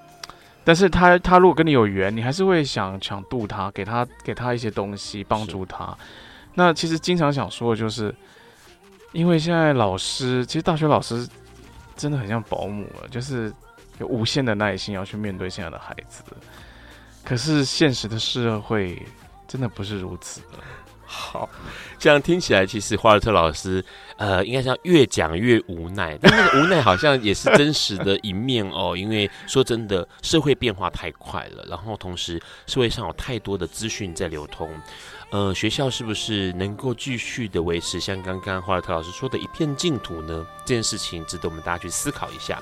[0.65, 5.97] 但是他他如果跟你有缘，你还是会想想度他，给他给他一些东西帮助他。
[6.55, 8.15] 那其实经常想说的就是，
[9.13, 11.27] 因为现在老师，其实大学老师
[11.97, 13.53] 真的很像保姆了，就是
[13.99, 16.23] 有无限的耐心要去面对现在的孩子。
[17.25, 19.01] 可是现实的社会。
[19.55, 20.41] 真的不是如此。
[21.07, 21.49] 好，
[21.97, 23.85] 这样听起来，其实华尔特老师，
[24.17, 28.97] 呃，应该是越讲越无奈，但那个无奈好像也是真实的一面哦。
[28.99, 34.69] 因为说真的，社会变化太快了，然后同时社会上有太多的资讯在流通，
[35.31, 40.45] 呃，学校是不是能够继续的维持像刚刚华尔特老师说的一片净土呢？
[40.67, 42.61] 这件事情值得我们大家去思考一下。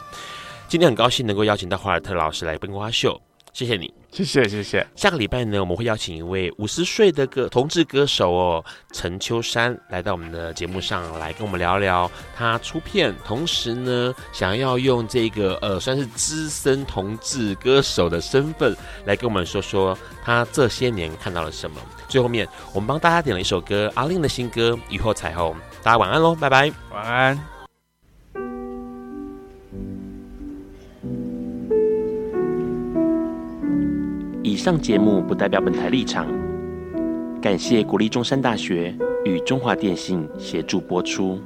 [0.69, 3.19] 今天很高兴能够邀请到华尔特老师来笨瓜秀。
[3.55, 4.87] 谢谢你，谢谢谢谢。
[4.95, 21.81] 下个礼拜呢，我们会邀请一位五十岁的歌同志歌手哦，陈秋山来到我们的节目上来跟我们聊聊他出片，同时呢，想要用这个呃算是资深同志歌手的身份来跟我们说说他这些年看到了什么。
[22.07, 27.62] 最后面我们帮大家点了一首歌，阿令的新歌《雨后彩虹》，大家晚安喽，拜拜，晚安。
[34.53, 36.27] 以上节目不代表本台立场，
[37.41, 38.95] 感谢国立中山大学
[39.25, 41.41] 与中华电信协助播出。